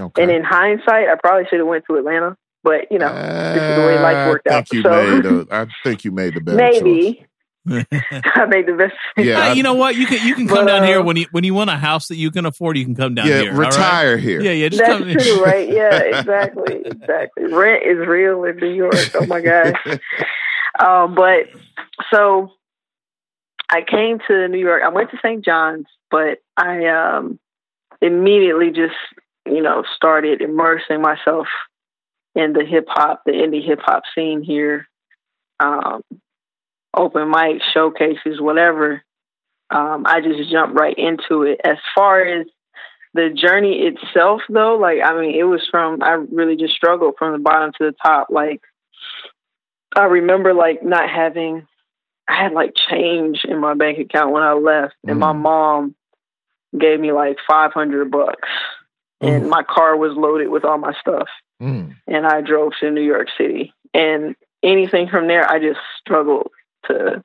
[0.00, 0.22] Okay.
[0.22, 2.36] And in hindsight, I probably should have went to Atlanta.
[2.64, 4.68] But you know, this is the way life worked I out.
[4.68, 6.56] think you So made a, I think you made the best.
[6.56, 7.24] maybe
[7.68, 8.94] I made the best.
[9.16, 9.94] Yeah, Hey, I- you know what?
[9.96, 11.76] You can you can come But, down here uh, when you when you want a
[11.76, 12.76] house that you can afford.
[12.78, 13.52] You can come down yeah, here.
[13.52, 13.72] all right?
[13.72, 14.40] retire here.
[14.40, 14.68] Yeah, yeah.
[14.68, 15.12] Just That's come.
[15.16, 15.68] true, right?
[15.68, 17.52] Yeah, exactly, exactly.
[17.52, 18.94] Rent is real in New York.
[19.14, 19.74] Oh my gosh.
[20.80, 21.46] Um, but
[22.12, 22.52] so
[23.70, 24.82] I came to New York.
[24.84, 25.44] I went to St.
[25.44, 27.38] John's, but I um,
[28.00, 28.96] immediately just,
[29.46, 31.46] you know, started immersing myself
[32.34, 34.88] in the hip hop, the indie hip hop scene here,
[35.60, 36.02] um,
[36.94, 39.02] open mic showcases, whatever.
[39.70, 41.60] Um, I just jumped right into it.
[41.62, 42.46] As far as
[43.12, 47.32] the journey itself, though, like I mean, it was from I really just struggled from
[47.32, 48.28] the bottom to the top.
[48.30, 48.62] Like
[49.94, 51.66] I remember like not having
[52.28, 55.40] I had like change in my bank account when I left and my Mm.
[55.40, 55.94] mom
[56.78, 58.48] gave me like 500 bucks.
[59.20, 61.28] And my car was loaded with all my stuff.
[61.60, 61.96] Mm.
[62.06, 63.72] and I drove to New York City.
[63.92, 66.52] And anything from there I just struggled
[66.86, 67.24] to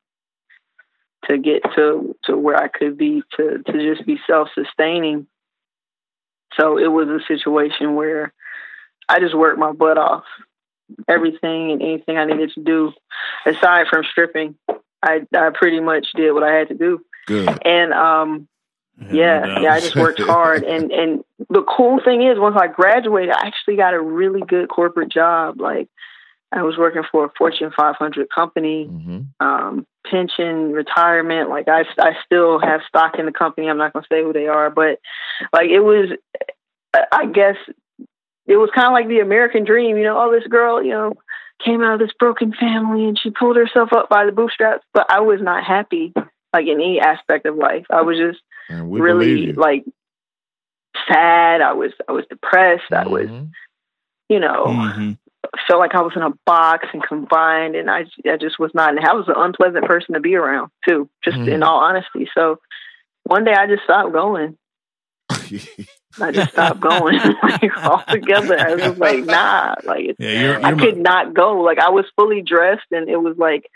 [1.30, 5.28] to get to to where I could be to to just be self-sustaining.
[6.56, 8.34] So it was a situation where
[9.08, 10.24] I just worked my butt off.
[11.08, 12.91] Everything and anything I needed to do
[13.45, 14.56] aside from stripping
[15.04, 17.62] I I pretty much did what I had to do Good.
[17.66, 18.47] and um
[19.12, 19.62] yeah, doubt.
[19.62, 23.47] yeah, I just worked hard, and and the cool thing is, once I graduated, I
[23.47, 25.60] actually got a really good corporate job.
[25.60, 25.89] Like,
[26.51, 31.49] I was working for a Fortune 500 company, hmm um, pension, retirement.
[31.49, 33.68] Like, I I still have stock in the company.
[33.68, 34.99] I'm not gonna say who they are, but
[35.51, 36.10] like, it was,
[37.12, 37.56] I guess,
[38.45, 39.97] it was kind of like the American dream.
[39.97, 41.14] You know, oh, this girl, you know,
[41.64, 44.84] came out of this broken family, and she pulled herself up by the bootstraps.
[44.93, 46.14] But I was not happy,
[46.53, 47.86] like in any aspect of life.
[47.89, 48.39] I was just
[48.70, 49.86] And we believe really like
[51.07, 51.61] sad.
[51.61, 52.91] I was I was depressed.
[52.91, 53.49] I was Mhm.
[54.30, 55.18] you know Mhm.
[55.68, 58.89] felt like I was in a box and confined, and I I just was not.
[58.95, 61.09] And I was an unpleasant person to be around too.
[61.24, 61.47] Just Mm.
[61.49, 62.30] in all honesty.
[62.34, 62.59] So
[63.24, 64.57] one day I just stopped going.
[66.22, 68.60] I just stopped going like altogether.
[68.60, 70.66] I was like nah, like it's, Yeah, you're.
[70.66, 71.62] I you're could not go.
[71.62, 73.70] Like I was fully dressed, and it was like.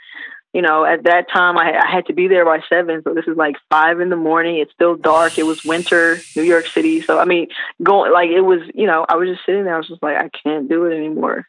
[0.54, 3.04] You know, at that time, I, I had to be there by seven.
[3.04, 4.58] So this is like five in the morning.
[4.58, 5.38] It's still dark.
[5.38, 7.02] It was winter, New York City.
[7.02, 7.48] So I mean,
[7.84, 8.62] going like it was.
[8.74, 9.76] You know, I was just sitting there.
[9.76, 11.46] I was just like, I can't do it anymore.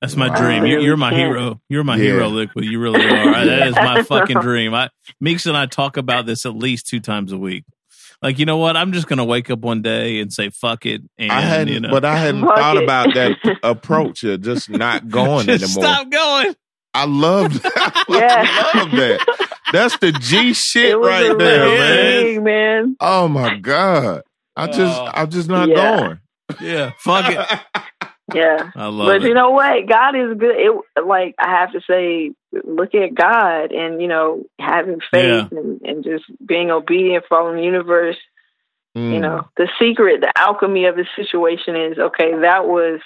[0.00, 0.64] That's my dream.
[0.64, 1.60] You're, you're my hero.
[1.68, 2.04] You're my Yeah.
[2.04, 2.64] hero, Liquid.
[2.64, 3.44] You really are.
[3.44, 4.72] That is my fucking dream.
[4.74, 4.88] I
[5.20, 7.64] Meeks and I talk about this at least two times a week.
[8.22, 8.76] Like, you know what?
[8.76, 11.00] I'm just gonna wake up one day and say fuck it.
[11.18, 12.82] And I hadn't, you know, but I hadn't Fuck thought it.
[12.84, 15.94] about that approach of just not going just anymore.
[15.94, 16.54] stop going.
[16.92, 18.04] I love, that.
[18.74, 19.48] I love that.
[19.72, 21.68] That's the G shit right there,
[22.34, 22.44] real man.
[22.44, 22.96] man.
[23.00, 24.22] Oh my god,
[24.56, 25.10] I just, Oh.
[25.14, 25.74] I'm just not Yeah.
[25.98, 26.20] going.
[26.60, 28.09] Yeah, fuck it.
[28.34, 28.70] Yeah.
[28.74, 29.28] I love but it.
[29.28, 29.86] you know what?
[29.86, 30.56] God is good.
[30.56, 35.80] It like I have to say, look at God and you know having faith and,
[35.82, 38.16] and just being obedient, following the universe.
[38.96, 39.14] Mm.
[39.14, 42.32] You know, the secret, the alchemy of the situation is okay.
[42.40, 43.00] That was,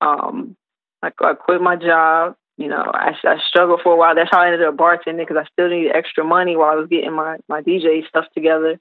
[0.00, 0.56] um,
[1.02, 2.34] I, I quit my job.
[2.56, 4.14] You know, I, I struggled for a while.
[4.14, 6.88] That's how I ended up bartending because I still needed extra money while I was
[6.88, 8.80] getting my my DJ stuff together,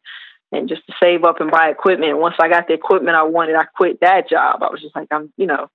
[0.51, 2.17] and just to save up and buy equipment.
[2.17, 4.61] Once I got the equipment I wanted, I quit that job.
[4.63, 5.69] I was just like, I'm, you know,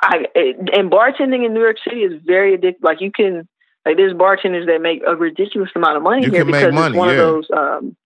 [0.00, 2.82] I it, and bartending in New York City is very addictive.
[2.82, 3.48] Like you can,
[3.84, 6.74] like there's bartenders that make a ridiculous amount of money You here can make because
[6.74, 7.14] money, it's one yeah.
[7.14, 7.96] of those um,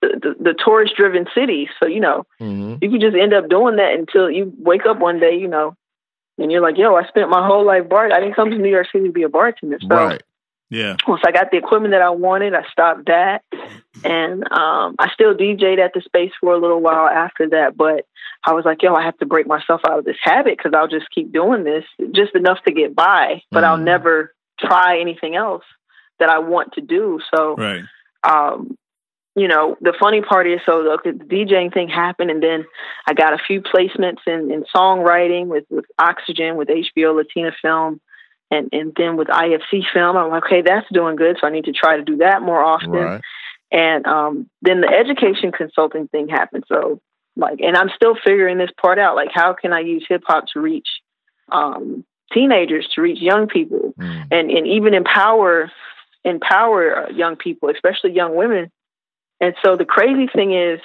[0.00, 0.08] the,
[0.38, 1.68] the, the tourist driven cities.
[1.82, 2.82] So you know, Mhm.
[2.82, 5.76] you can just end up doing that until you wake up one day, you know,
[6.38, 8.10] and you're like, yo, I spent my whole life bar.
[8.12, 9.78] I didn't come to New York City to be a bartender.
[9.80, 10.22] So Right.
[10.74, 13.42] Yeah, once I got the equipment that I wanted, I stopped that,
[14.02, 17.76] and um, I still DJ'd at the space for a little while after that.
[17.76, 18.06] But
[18.44, 20.88] I was like, yo, I have to break myself out of this habit because I'll
[20.88, 23.84] just keep doing this just enough to get by, but I'll Mhm.
[23.84, 25.64] never try anything else
[26.18, 27.20] that I want to do.
[27.32, 27.84] So right.
[28.22, 28.76] um,
[29.36, 32.64] you know, the funny part is so the, the DJing thing happened, and then
[33.06, 38.00] I got a few placements in, in songwriting with, with Oxygen, with HBO Latina Film,
[38.50, 40.16] and, and then with IFC Film.
[40.16, 42.62] I'm like, okay, that's doing good, so I need to try to do that more
[42.62, 42.90] often.
[42.90, 43.20] Right.
[43.72, 46.64] And um, then the education consulting thing happened.
[46.68, 47.00] So,
[47.36, 49.16] like, and I'm still figuring this part out.
[49.16, 50.86] Like, how can I use hip hop to reach
[51.50, 54.26] um, teenagers, to reach young people, Mm.
[54.30, 55.70] and and even empower
[56.24, 58.70] empower uh, young people, especially young women.
[59.40, 60.80] And so the crazy thing is,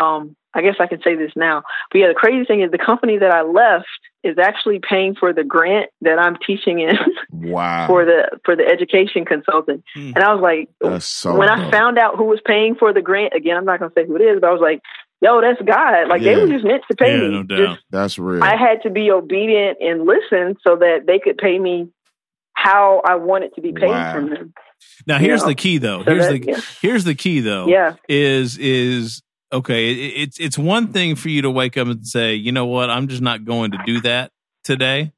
[0.00, 2.78] um, I guess I can say this now, but yeah, the crazy thing is the
[2.78, 3.86] company that I left
[4.26, 6.96] is actually paying for the grant that I'm teaching in
[7.32, 7.86] Wow.
[7.86, 9.84] for the for the education consultant.
[9.94, 10.12] Hmm.
[10.14, 13.32] And I was like, so when I found out who was paying for the grant,
[13.34, 14.80] again, I'm not gonna say who it is, but I was like,
[15.22, 16.08] yo, that's God.
[16.08, 17.28] Like they were just meant to pay Yeah, me.
[17.30, 17.58] no doubt.
[17.76, 18.42] Just- That's real.
[18.44, 21.88] I had to be obedient and listen so that they could pay me
[22.52, 24.14] how I wanted to be paid Wow.
[24.14, 24.54] from them.
[25.06, 26.02] Now You here's know, the key though.
[26.04, 26.60] so Here's that- the yeah.
[26.82, 27.66] here's the key though.
[27.68, 27.94] Yeah.
[28.08, 29.22] Is is
[29.52, 29.90] okay.
[29.92, 32.90] It, it's it's one thing for you to wake up and say, you know what,
[32.90, 34.30] I'm just not going to do that
[34.64, 35.12] today.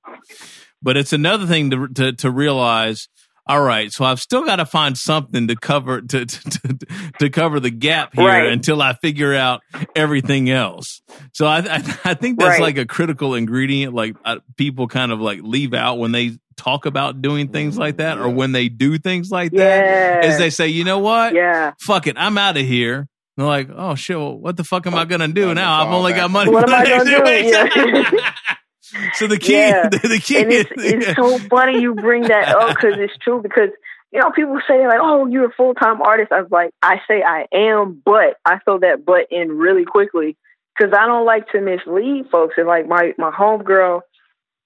[0.83, 3.09] But it's another thing to to, to realize.
[3.51, 6.79] All right, so I've still got to find something to cover to to, to,
[7.21, 8.53] to cover the gap here Right.
[8.53, 9.63] until I figure out
[9.97, 11.01] everything else.
[11.33, 12.61] So I I, I think that's Right.
[12.61, 13.95] like a critical ingredient.
[13.95, 17.97] Like uh, people kind of like leave out when they talk about doing things like
[17.97, 20.21] that, or when they do things like Yeah.
[20.21, 20.25] that.
[20.27, 21.33] Is they say, you know what?
[21.33, 21.73] yeah.
[21.81, 23.09] fuck it, I'm out of here.
[23.39, 25.81] And they're like, oh shit, well, what the fuck am I gonna do now?
[25.85, 28.01] I've only got money What for am the I next gonna two do?
[28.19, 29.19] weeks.
[29.19, 29.89] so the key, Yeah.
[29.89, 33.17] the, the key and it's, is, it's so funny you bring that up because it's
[33.23, 33.41] true.
[33.41, 33.69] Because
[34.11, 36.97] you know people say like, "Oh, you're a full time artist." I was like, I
[37.07, 40.37] say I am, but I throw that but in really quickly
[40.77, 42.55] because I don't like to mislead folks.
[42.57, 44.01] And like my my homegirl,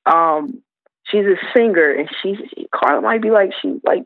[0.07, 0.63] um,
[1.09, 2.39] she's a singer, and she's
[2.75, 4.05] Carla might be like she's like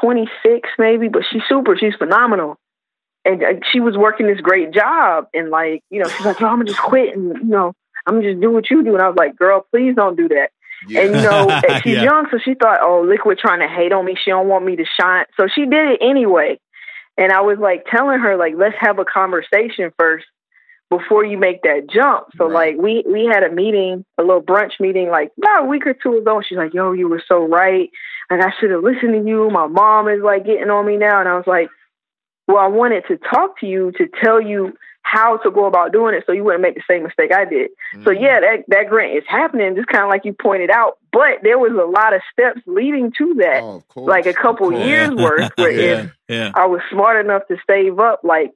[0.00, 1.76] 26 maybe, but she's super.
[1.76, 2.56] She's phenomenal.
[3.24, 6.46] And uh, she was working this great job, and like you know, she's like, "Yo,
[6.46, 7.74] I'm gonna just quit, and you know,
[8.06, 10.28] I'm gonna just do what you do." And I was like, "Girl, please don't do
[10.28, 10.50] that."
[10.88, 11.00] yeah.
[11.02, 12.04] And you know, and she's Yeah.
[12.04, 14.14] young, so she thought, "Oh, Liquid trying to hate on me.
[14.22, 16.58] She don't want me to shine." So she did it anyway.
[17.18, 20.24] And I was like telling her, like, let's have a conversation first
[20.88, 22.28] before you make that jump.
[22.38, 22.74] So Right.
[22.76, 25.94] like we we had a meeting, a little brunch meeting, like about a week or
[25.94, 26.36] two ago.
[26.36, 27.90] And she's like, "Yo, you were so right.
[28.30, 29.50] Like I should have listened to you.
[29.50, 31.68] My mom is like getting on me now." And I was like,
[32.48, 36.14] "Well, I wanted to talk to you to tell you." How to go about doing
[36.14, 37.70] it so you wouldn't make the same mistake I did.
[38.04, 38.20] So Mhm.
[38.20, 40.98] yeah, that that grant is happening, just kind of like you pointed out.
[41.12, 44.06] But there was a lot of steps leading to that, Oh, course.
[44.10, 45.50] like a couple years worth.
[45.56, 48.52] Where yeah, if yeah, I was smart enough to save up like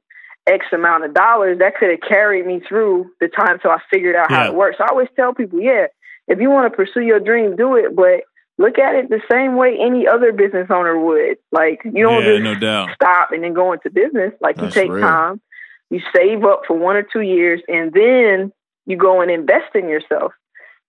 [0.46, 4.14] X amount of dollars, that could have carried me through the time till I figured
[4.16, 4.76] out how it works.
[4.76, 5.86] So I always tell people, yeah,
[6.28, 8.24] if you want to pursue your dream, do it, but
[8.58, 11.38] look at it the same way any other business owner would.
[11.50, 12.90] Like you don't yeah, just no doubt.
[12.94, 14.32] stop and then go into business.
[14.40, 15.06] Like That's you take real.
[15.06, 15.40] time,
[15.90, 18.52] you save up for one or two years, and then
[18.86, 20.32] you go and invest in yourself.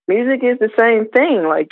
[0.08, 1.44] Music is the same thing.
[1.48, 1.70] Like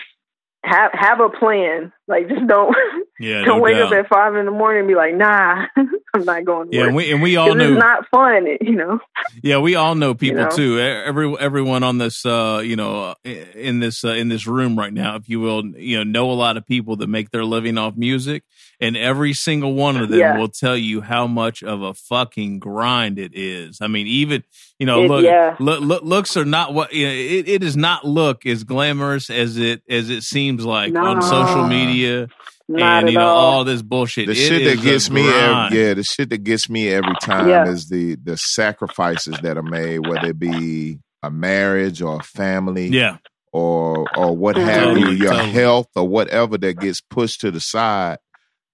[0.64, 1.92] have have a plan.
[2.08, 2.76] Like just don't
[3.20, 3.94] Yeah, don't no wake doubt.
[3.94, 5.68] up at five in the morning and be like, nah,
[6.14, 7.72] I'm not going to yeah, and we and we all know.
[7.72, 9.00] it's not fun, you know.
[9.44, 10.50] Yeah, we all know people know?
[10.50, 10.80] too.
[10.80, 15.16] Every everyone on this, uh, you know, in this uh, in this room right now,
[15.18, 17.96] if you will, you know, know a lot of people that make their living off
[17.96, 18.44] music,
[18.82, 20.38] and every single one of them Yeah.
[20.40, 23.78] will tell you how much of a fucking grind it is.
[23.80, 24.44] I mean, even
[24.80, 25.56] you know, It- look, yeah.
[25.60, 29.30] look, look, looks are not what you know, it, it does not look as glamorous
[29.30, 32.28] as it as it seems like on social media
[32.68, 33.52] Not and you know all.
[33.58, 34.26] all this bullshit.
[34.26, 37.48] the It shit that gets me every, yeah the shit that gets me every time
[37.50, 37.68] Yeah.
[37.70, 42.88] is the the sacrifices that are made whether it be a marriage or a family
[42.88, 43.18] yeah,
[43.54, 45.52] or or what have Totally, you your totally.
[45.52, 48.18] health or whatever that gets pushed to the side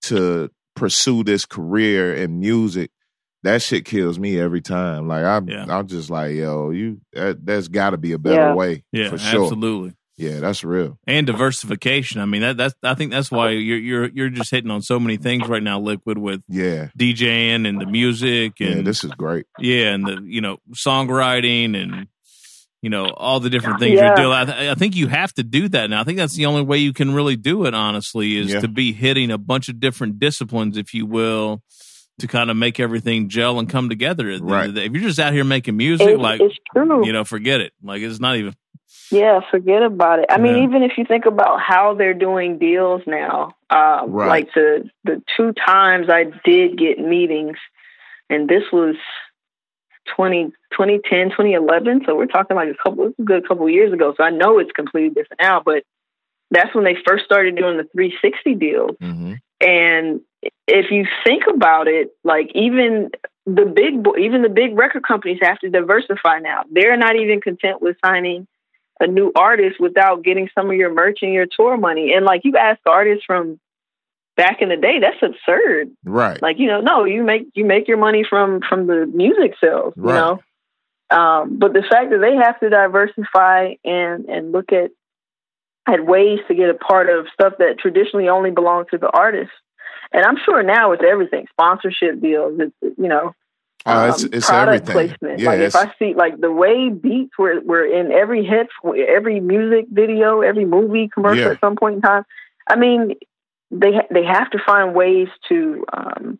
[0.08, 2.91] to pursue this career in music
[3.43, 5.66] that shit kills me every time like i'm Yeah.
[5.70, 8.53] i'm just like yo you that, there's got to be a better Yeah.
[8.55, 9.93] way yeah, for sure absolutely.
[10.18, 12.20] yeah that's real and diversification.
[12.22, 14.99] I mean, that that's I think that's why you're you're you're just hitting on so
[14.99, 19.12] many things right now, Liquid, with yeah DJing and the music yeah and this is
[19.12, 22.08] great yeah, and the you know songwriting and
[22.82, 24.07] you know all the different things Yeah.
[24.07, 24.32] you're doing.
[24.34, 26.01] I, th- I think you have to do that now.
[26.01, 27.73] I think that's the only way you can really do it.
[27.73, 28.59] Honestly, is Yeah.
[28.61, 31.61] to be hitting a bunch of different disciplines, if you will.
[32.21, 34.28] To kind of make everything gel and come together.
[34.32, 34.73] At the end Right.
[34.73, 34.84] the.
[34.86, 37.05] If you're just out here making music, It- like it's true.
[37.05, 37.73] you know, forget it.
[37.84, 38.55] Like it's not even.
[39.11, 40.25] Yeah, forget about it.
[40.32, 44.28] I mean, even if you think about how they're doing deals now, uh, Right.
[44.30, 47.57] like the the two times I did get meetings,
[48.32, 48.95] and this was
[50.16, 52.03] 20, 2010, 2011.
[52.05, 54.14] So we're talking like a couple, a good couple years ago.
[54.18, 55.84] So I know it's completely different now, but
[56.51, 58.91] that's when they first started doing the 360 deals.
[58.99, 60.22] hmm And
[60.68, 63.10] if you think about it, like even
[63.45, 66.64] the big even the big record companies have to diversify now.
[66.70, 68.47] They're not even content with signing
[68.99, 72.14] a new artist without getting some of your merch and your tour money.
[72.14, 73.60] And like you ask artists from
[74.38, 75.90] back in the day, that's absurd.
[76.06, 76.42] Right.
[76.42, 79.94] Like, you know, no, you make you make your money from from the music sales,
[79.98, 80.40] you know.
[81.10, 84.92] Um, but the fact that they have to diversify and and look at
[85.88, 89.52] at ways to get a part of stuff that traditionally only belonged to the artist.
[90.14, 93.34] And I'm sure now it's everything, sponsorship deals, it's you know,
[93.86, 95.16] Oh, it's um, it's product everything.
[95.18, 95.40] placement.
[95.40, 98.68] Yeah, like if I see like the way beats were were in every hit,
[99.08, 101.52] every music video, every movie commercial Yeah.
[101.52, 102.26] at some point in time.
[102.70, 103.16] I mean,
[103.72, 106.39] they ha- they have to find ways to um,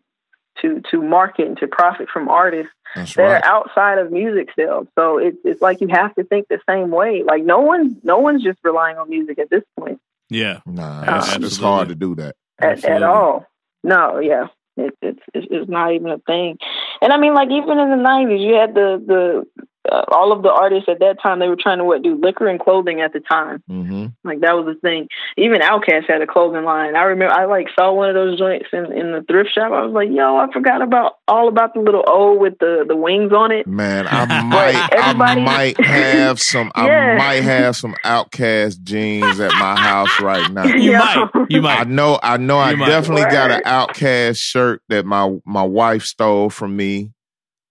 [0.62, 3.44] to to market and to profit from artists that's that right.
[3.44, 4.86] are outside of music sales.
[4.98, 7.22] So it's it's like you have to think the same way.
[7.24, 10.00] Like no one no one's just relying on music at this point
[10.30, 10.60] Yeah.
[10.66, 12.34] Nah, Yeah, it's, it's hard to do that.
[12.58, 13.46] at, at all.
[13.84, 14.46] No, yeah.
[14.76, 16.56] It, it's it's it's not even a thing,
[17.02, 20.42] and I mean, like even in the '90s, you had the the uh, all of
[20.42, 21.38] the artists at that time.
[21.38, 23.62] They were trying to what do liquor and clothing at the time.
[23.68, 25.08] hmm Like that was the thing.
[25.36, 26.96] Even Outkast had a clothing line.
[26.96, 29.72] I remember I like saw one of those joints in, in the thrift shop.
[29.72, 32.96] I was like, yo, I forgot about all about the little O with the, the
[32.96, 33.66] wings on it.
[33.66, 39.52] Man, I might, I everybody- might have some, I might have some Outkast jeans at
[39.54, 40.64] my house right now.
[40.66, 40.98] You Yeah.
[41.34, 41.46] might.
[41.50, 41.80] You might.
[41.80, 42.86] I know, I know, I might.
[42.88, 43.64] definitely got an Word.
[43.64, 47.12] Outkast shirt that my my wife stole from me.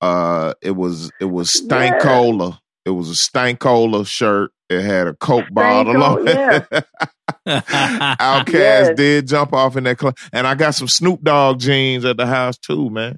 [0.01, 1.99] Uh, it was it was Yeah.
[1.99, 2.59] Stankonia.
[2.85, 4.51] It was a Stankonia shirt.
[4.69, 6.63] It had a Coke bottle on yeah.
[6.71, 6.85] it.
[7.47, 8.95] Outkast Yes.
[8.95, 12.25] did jump off in that club, and I got some Snoop Dogg jeans at the
[12.25, 13.17] house too, man.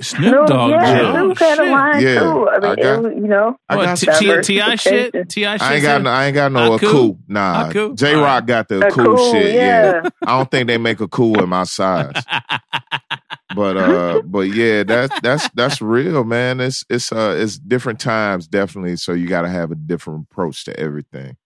[0.00, 0.70] Snoop Dogg.
[0.70, 1.12] yeah, Joe.
[1.12, 2.48] Snoop had a line Yeah, too.
[2.48, 4.14] I mean, I got- it was, you know, I got T- some.
[4.42, 4.74] T- T.I.
[4.76, 5.28] shit?
[5.28, 5.56] T.I.
[5.56, 5.62] shit?
[5.62, 6.78] I ain't got no, I ain't got no AKOO?
[6.78, 7.18] AKOO.
[7.26, 7.96] Nah, AKOO?
[7.96, 9.54] J Rock got the cool, shit.
[9.56, 10.00] Yeah.
[10.04, 10.08] yeah.
[10.24, 12.12] I don't think they make a cool in my size.
[13.54, 16.60] But uh, but yeah, that's that's that's real, man.
[16.60, 18.96] It's it's uh it's different times, definitely.
[18.96, 21.36] So you got to have a different approach to everything.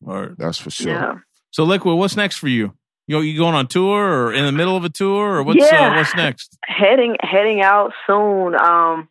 [0.00, 0.36] Word.
[0.38, 0.92] That's for sure.
[0.92, 1.14] Yeah.
[1.50, 2.74] So, Likwuid, what's next for you?
[3.06, 5.92] You you going on tour or in the middle of a tour or what's Yeah.
[5.92, 6.58] uh, what's next?
[6.64, 8.54] heading heading out soon.
[8.60, 9.08] Um,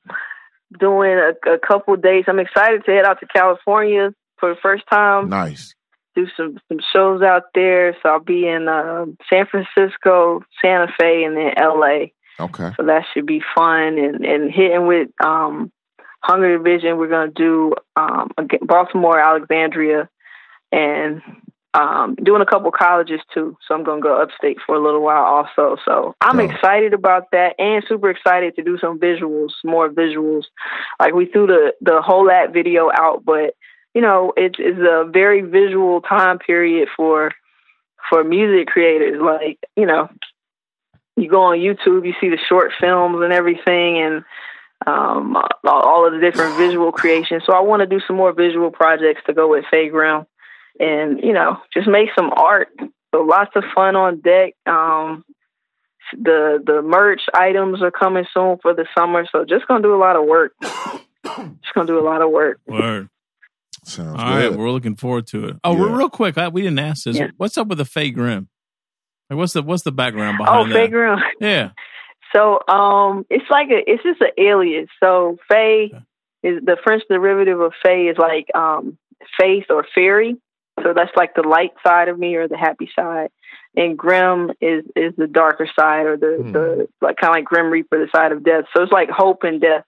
[0.80, 2.28] doing a, a couple dates.
[2.28, 5.30] I'm excited to head out to California for the first time.
[5.30, 5.74] Nice.
[6.18, 7.96] Do some some shows out there.
[8.02, 12.12] So I'll be in uh, San Francisco, Santa Fe, and then L.A.
[12.40, 12.72] Okay.
[12.76, 14.00] So that should be fun.
[14.00, 15.72] And and hitting with um,
[16.24, 16.98] Hunger Division.
[16.98, 18.32] We're gonna do um,
[18.64, 20.10] Baltimore, Alexandria,
[20.72, 21.22] and
[21.76, 23.56] um, doing a couple colleges too.
[23.68, 25.78] So I'm gonna go upstate for a little while also.
[25.86, 26.52] So I'm Dope.
[26.52, 30.46] excited about that, and super excited to do some visuals, more visuals.
[31.00, 33.54] Like we threw the the whole app video out, but
[33.94, 37.32] you know it's it's a very visual time period for
[38.10, 39.22] for music creators.
[39.22, 40.10] Like you know,
[41.16, 44.24] you go on YouTube, you see the short films and everything, and
[44.86, 47.44] um, all of the different visual creations.
[47.46, 50.26] So I want to do some more visual projects to go with Faye Grim,
[50.80, 52.70] and you know, just make some art.
[53.14, 54.54] So lots of fun on deck.
[54.66, 55.26] Um,
[56.14, 59.98] the the merch items are coming soon for the summer, so just gonna do a
[59.98, 60.54] lot of work.
[60.62, 62.60] Just gonna do a lot of work.
[62.66, 63.10] Word.
[63.88, 64.58] Sounds All right, good.
[64.58, 65.56] we're looking forward to it.
[65.64, 65.84] Oh, Yeah.
[65.84, 67.18] real, real quick, I, we didn't ask this.
[67.18, 67.30] Yeah.
[67.38, 68.50] What's up with the Faye Grim?
[69.30, 70.76] Like, what's the what's the background Oh, behind that?
[70.76, 71.20] Faye Grim.
[71.40, 71.70] Yeah.
[72.36, 74.90] So um, it's like a, it's just an alias.
[75.02, 75.92] So Faye
[76.44, 78.98] is the French derivative of Faye is like um,
[79.40, 80.36] faith or fairy.
[80.84, 83.30] So that's like the light side of me or the happy side,
[83.76, 86.52] and Grim is is the darker side or the Hmm.
[86.52, 88.66] the like kind of like Grim Reaper, the side of death.
[88.76, 89.86] So it's like hope and death.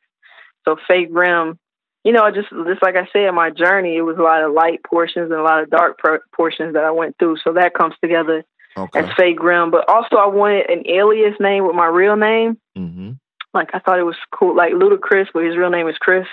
[0.66, 1.60] So Faye Grim,
[2.04, 4.82] you know, just just like I said, my journey it was a lot of light
[4.84, 6.00] portions and a lot of dark
[6.36, 7.38] portions that I went through.
[7.44, 8.44] So that comes together
[8.78, 9.00] Okay.
[9.00, 9.72] as Faye Grim.
[9.72, 13.12] But also I wanted an alias name with my real name hmm
[13.54, 16.28] like I thought it was cool, like Ludacris, but his real name is Chris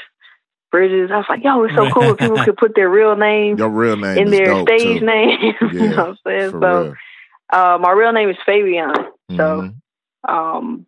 [0.71, 1.11] Bridges.
[1.11, 3.71] I was like, yo, it's so cool if people could put their real name Your
[3.71, 5.07] real name in their stage too.
[5.07, 5.39] name.
[5.73, 6.51] you know what I'm saying?
[6.51, 6.95] So real.
[7.51, 8.93] uh, my real name is Fabian.
[9.37, 9.75] So Mhm.
[10.29, 10.87] um,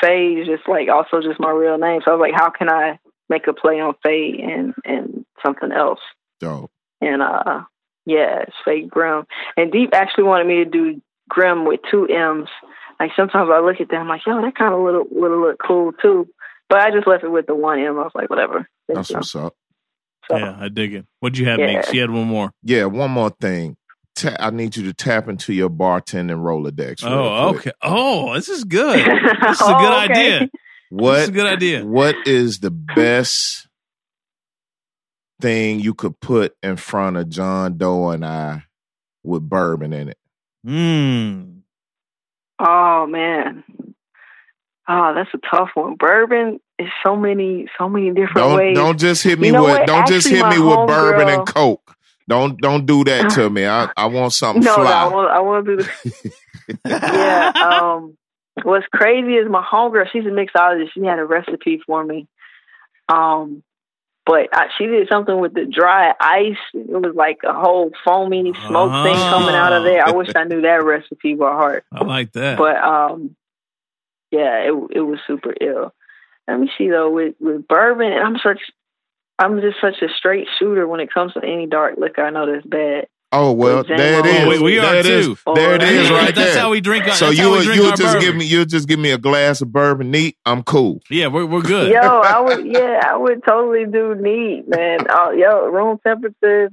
[0.00, 2.02] Faye is just like also just my real name.
[2.04, 2.98] So I was like, how can I
[3.28, 6.00] make a play on Faye and and something else?
[6.40, 6.70] dope.
[7.00, 7.62] And uh,
[8.06, 9.24] yeah, it's Faye Grim.
[9.56, 12.48] And Deep actually wanted me to do Grim with two M's.
[12.98, 15.58] Like sometimes I look at them, I'm like, yo, that kind of little would look
[15.66, 16.26] cool too.
[16.68, 17.98] But I just left it with the one M.
[17.98, 18.68] I was like, whatever.
[18.88, 19.54] That's You know, what's up.
[20.30, 21.06] so- Yeah, I dig it.
[21.20, 21.76] What'd you have, Yeah.
[21.76, 21.92] Meeks?
[21.92, 22.50] You had one more.
[22.62, 23.76] Yeah, one more thing.
[24.16, 27.04] Ta- I need you to tap into your bartending Rolodex.
[27.04, 27.70] Oh, okay.
[27.82, 28.96] Oh, this is good.
[29.42, 30.36] This is a Oh, good okay.
[30.38, 30.50] idea.
[30.90, 31.84] This is What a good idea.
[31.84, 33.68] What is the best
[35.40, 38.64] thing you could put in front of John Doe and I
[39.22, 40.18] with bourbon in it?
[40.64, 41.58] Hmm.
[42.58, 43.64] Oh man.
[44.88, 45.96] Oh, that's a tough one.
[45.98, 48.76] Bourbon is so many, so many different Don't ways.
[48.76, 49.86] don't just hit me You know with what?
[49.86, 51.94] don't just hit me with bourbon and coke.
[52.28, 53.66] Don't don't do that to me.
[53.66, 54.82] I, I want something no, no.
[54.84, 56.32] I want, I want to do the.
[56.86, 57.52] yeah.
[57.94, 58.16] Um,
[58.62, 60.10] what's crazy is my homegirl.
[60.12, 60.92] She's a mixologist.
[60.92, 62.26] She had a recipe for me.
[63.08, 63.62] Um,
[64.24, 66.56] but I, she did something with the dry ice.
[66.74, 70.06] It was like a whole foamy smoke thing coming out of there.
[70.06, 71.84] I wish I knew that recipe by heart.
[71.92, 72.58] I like that.
[72.58, 73.36] But um,
[74.32, 75.94] yeah, it it was super ill.
[76.48, 78.60] Let me see though with with bourbon, and I'm such
[79.38, 82.24] I'm just such a straight shooter when it comes to any dark liquor.
[82.24, 83.06] I know that's bad.
[83.32, 85.26] Oh well, With there it Oh, we- we there are it is.
[85.26, 85.36] too.
[85.54, 86.58] There it is, yeah, right that's there.
[86.62, 87.04] how we drink.
[87.06, 88.20] Our, so you how would you our would just bourbon.
[88.20, 90.36] give me you would just give me a glass of bourbon neat.
[90.46, 91.00] I'm cool.
[91.10, 91.92] Yeah, we're we're good.
[91.92, 95.06] Yo, I would yeah, I would totally do neat, man.
[95.10, 96.70] Oh, yo, room temperature,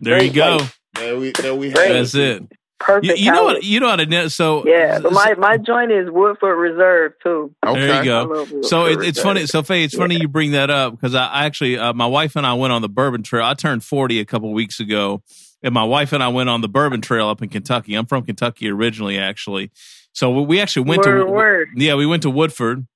[0.00, 0.58] there you go.
[0.94, 1.92] There we there we Great.
[1.92, 2.42] That's it.
[2.42, 2.48] You,
[2.86, 3.18] perfect.
[3.18, 3.64] you know what?
[3.64, 4.28] You know how to know.
[4.28, 7.52] So Yeah, but my my joint is Woodford Reserve too.
[7.66, 7.80] Okay.
[7.80, 8.60] There you go.
[8.62, 9.46] So it, it's funny.
[9.46, 12.36] So Faye, it's funny you bring that up because I, I actually, uh, my wife
[12.36, 13.44] and I went on the bourbon trail.
[13.44, 15.22] I turned forty a couple weeks ago,
[15.62, 17.94] and my wife and I went on the bourbon trail up in Kentucky.
[17.94, 19.70] I'm from Kentucky originally, actually.
[20.12, 21.68] So we- actually went Word, to word.
[21.76, 22.86] yeah, we went to Woodford,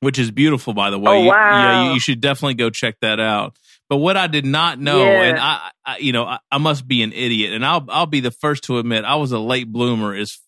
[0.00, 1.10] which is beautiful, by the way.
[1.12, 1.62] Oh, You- wow.
[1.62, 3.56] Yeah, you, you should definitely go check that out.
[3.88, 5.22] But what I did not know, Yeah.
[5.24, 8.20] and I, I you know, I, I must be an idiot, and I'll I'll be
[8.20, 10.38] the first to admit I was a late bloomer is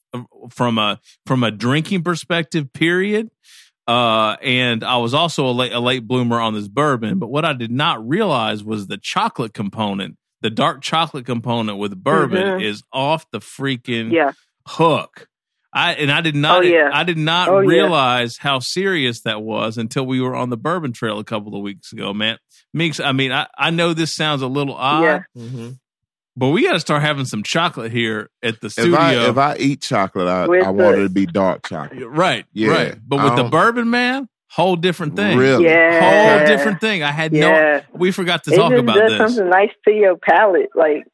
[0.50, 2.72] from a from a drinking perspective.
[2.72, 3.30] Period.
[3.86, 7.18] Uh, and I was also a late, a late bloomer on this bourbon.
[7.18, 11.96] But what I did not realize was the chocolate component, the dark chocolate component with
[12.04, 12.62] bourbon Mhm.
[12.62, 14.32] is off the freaking Yeah.
[14.68, 15.26] hook.
[15.72, 16.90] I and I did not Oh, yeah.
[16.92, 17.66] I did not Oh, yeah.
[17.68, 21.62] realize how serious that was until we were on the bourbon trail a couple of
[21.62, 22.36] weeks ago, man.
[22.72, 25.70] Meeks, I mean, I, I know this sounds a little odd, Yeah.
[26.36, 28.98] but we got to start having some chocolate here at the If studio.
[28.98, 32.06] I if I eat chocolate, I, With I want it to be dark chocolate.
[32.06, 32.68] right, Yeah.
[32.70, 32.94] right.
[33.04, 35.36] But with the bourbon, man, whole different thing.
[35.38, 35.64] Really?
[35.64, 36.38] Yeah.
[36.38, 37.02] Whole different thing.
[37.02, 37.82] I had Yeah.
[37.92, 37.98] no.
[37.98, 39.18] We forgot to it talk just about does this.
[39.18, 41.04] something nice to your palate, like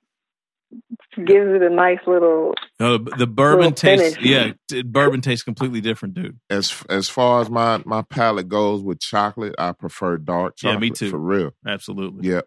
[1.17, 2.55] gives it a nice little.
[2.79, 4.55] Uh, the bourbon Little tastes, finish.
[4.71, 6.39] yeah, bourbon tastes completely different, dude.
[6.49, 10.75] As as far as my my palate goes with chocolate, I prefer dark chocolate.
[10.77, 11.11] Yeah, me too.
[11.11, 11.51] For real.
[11.67, 12.29] Absolutely.
[12.31, 12.43] Yeah.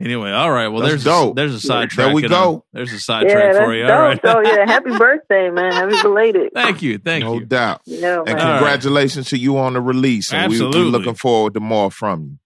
[0.00, 0.68] Anyway, all right.
[0.68, 1.36] Well, That's there's a, dope.
[1.36, 2.06] there's a sidetrack.
[2.06, 2.64] There we go.
[2.72, 3.82] a- There's a Yeah, sidetrack that's for you.
[3.86, 3.92] dope.
[3.92, 4.20] All right.
[4.22, 5.72] So yeah, happy birthday, man.
[5.72, 6.52] Happy belated.
[6.54, 6.98] Thank you.
[6.98, 7.40] Thank no you.
[7.40, 7.80] No doubt.
[7.86, 8.38] Yeah, And man.
[8.40, 8.58] All right.
[8.58, 10.32] congratulations to you on the release.
[10.32, 10.80] And we, Absolutely.
[10.82, 12.38] we're looking forward to more from you.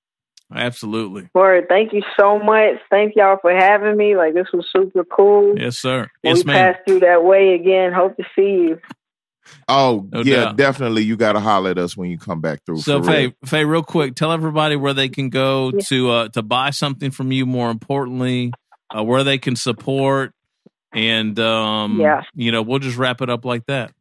[0.52, 1.28] Absolutely.
[1.32, 2.74] Word, thank you so much.
[2.90, 4.16] Thank y'all for having me.
[4.16, 5.56] Like this was super cool.
[5.56, 6.08] Yes, sir.
[6.22, 6.74] when Yes, we ma'am.
[6.74, 8.80] pass through that way again, hope to see you.
[9.68, 10.56] Oh, No yeah, doubt.
[10.56, 11.02] definitely.
[11.04, 12.78] You got to holler at us when you come back through.
[12.78, 13.30] So, for real.
[13.30, 15.80] Faye, Faye, real quick, tell everybody where they can go Yeah.
[15.88, 17.46] to uh, to buy something from you.
[17.46, 18.52] More importantly,
[18.96, 20.32] uh, where they can support,
[20.92, 22.22] and um, Yeah.
[22.34, 23.92] you know, we'll just wrap it up like that.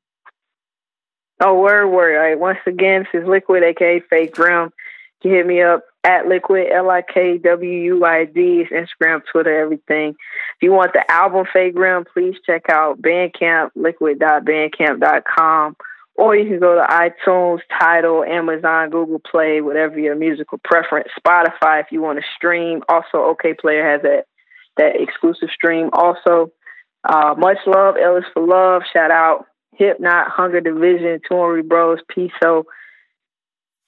[1.41, 2.15] Oh, word, word.
[2.17, 2.39] All right.
[2.39, 4.71] Once again, this is Likwuid, aka Faye Grim.
[5.23, 8.65] You hit me up at Likwuid, L I K W U I D.
[8.69, 10.15] It's Instagram, Twitter, everything.
[10.60, 15.78] If you want the album Faye Grim, please check out Bandcamp, likwuid.bandcamp.com.
[16.16, 21.07] Or you can go to iTunes, Tidal, Amazon, Google Play, whatever your musical preference.
[21.18, 22.84] Spotify, if you want to stream.
[22.89, 24.26] Also, Okayplayer has that
[24.76, 25.91] that exclusive stream.
[25.93, 26.51] Also,
[27.05, 28.82] uh, much love, Ellis for love.
[28.91, 29.45] Shout out
[29.78, 32.66] Hip Not, Hunger Division, Tory Bros, Piso.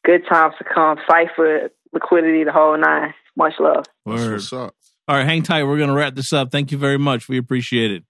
[0.06, 1.00] Good times to come.
[1.06, 3.14] Cipher, liquidity, the whole nine.
[3.36, 3.84] Much love.
[4.06, 4.32] Word.
[4.32, 4.74] what's up.
[5.12, 5.64] All right, hang tight.
[5.66, 6.52] We're going to wrap this up.
[6.54, 7.28] Thank you very much.
[7.28, 8.04] We appreciate it.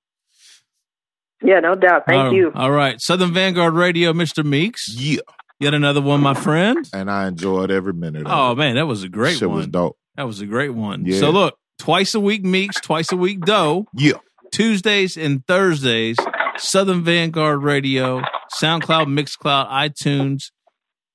[1.44, 2.04] Yeah, no doubt.
[2.08, 2.52] Thank All- you.
[2.54, 4.46] All right, Southern Vanguard Radio, Mr.
[4.46, 4.88] Meeks.
[4.96, 5.22] Yeah.
[5.60, 6.88] Yet another one, my friend.
[6.94, 8.58] And I enjoyed every minute of Oh it.
[8.60, 9.58] man, that was a great Shit one.
[9.58, 9.98] was dope.
[10.16, 11.06] That was a great one.
[11.06, 11.20] Yeah.
[11.20, 13.86] So look, twice a week Meeks, twice a week Doe.
[13.96, 14.14] Yeah.
[14.52, 16.18] Tuesdays and Thursdays,
[16.58, 18.22] Southern Vanguard Radio,
[18.62, 20.52] SoundCloud, Mixcloud, iTunes,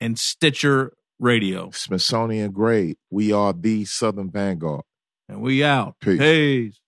[0.00, 1.70] and Stitcher Radio.
[1.72, 2.96] Smithsonian grade.
[3.10, 4.82] We are the Southern Vanguard
[5.28, 5.97] and we out.
[6.01, 6.19] Peace.
[6.19, 6.81] Peace.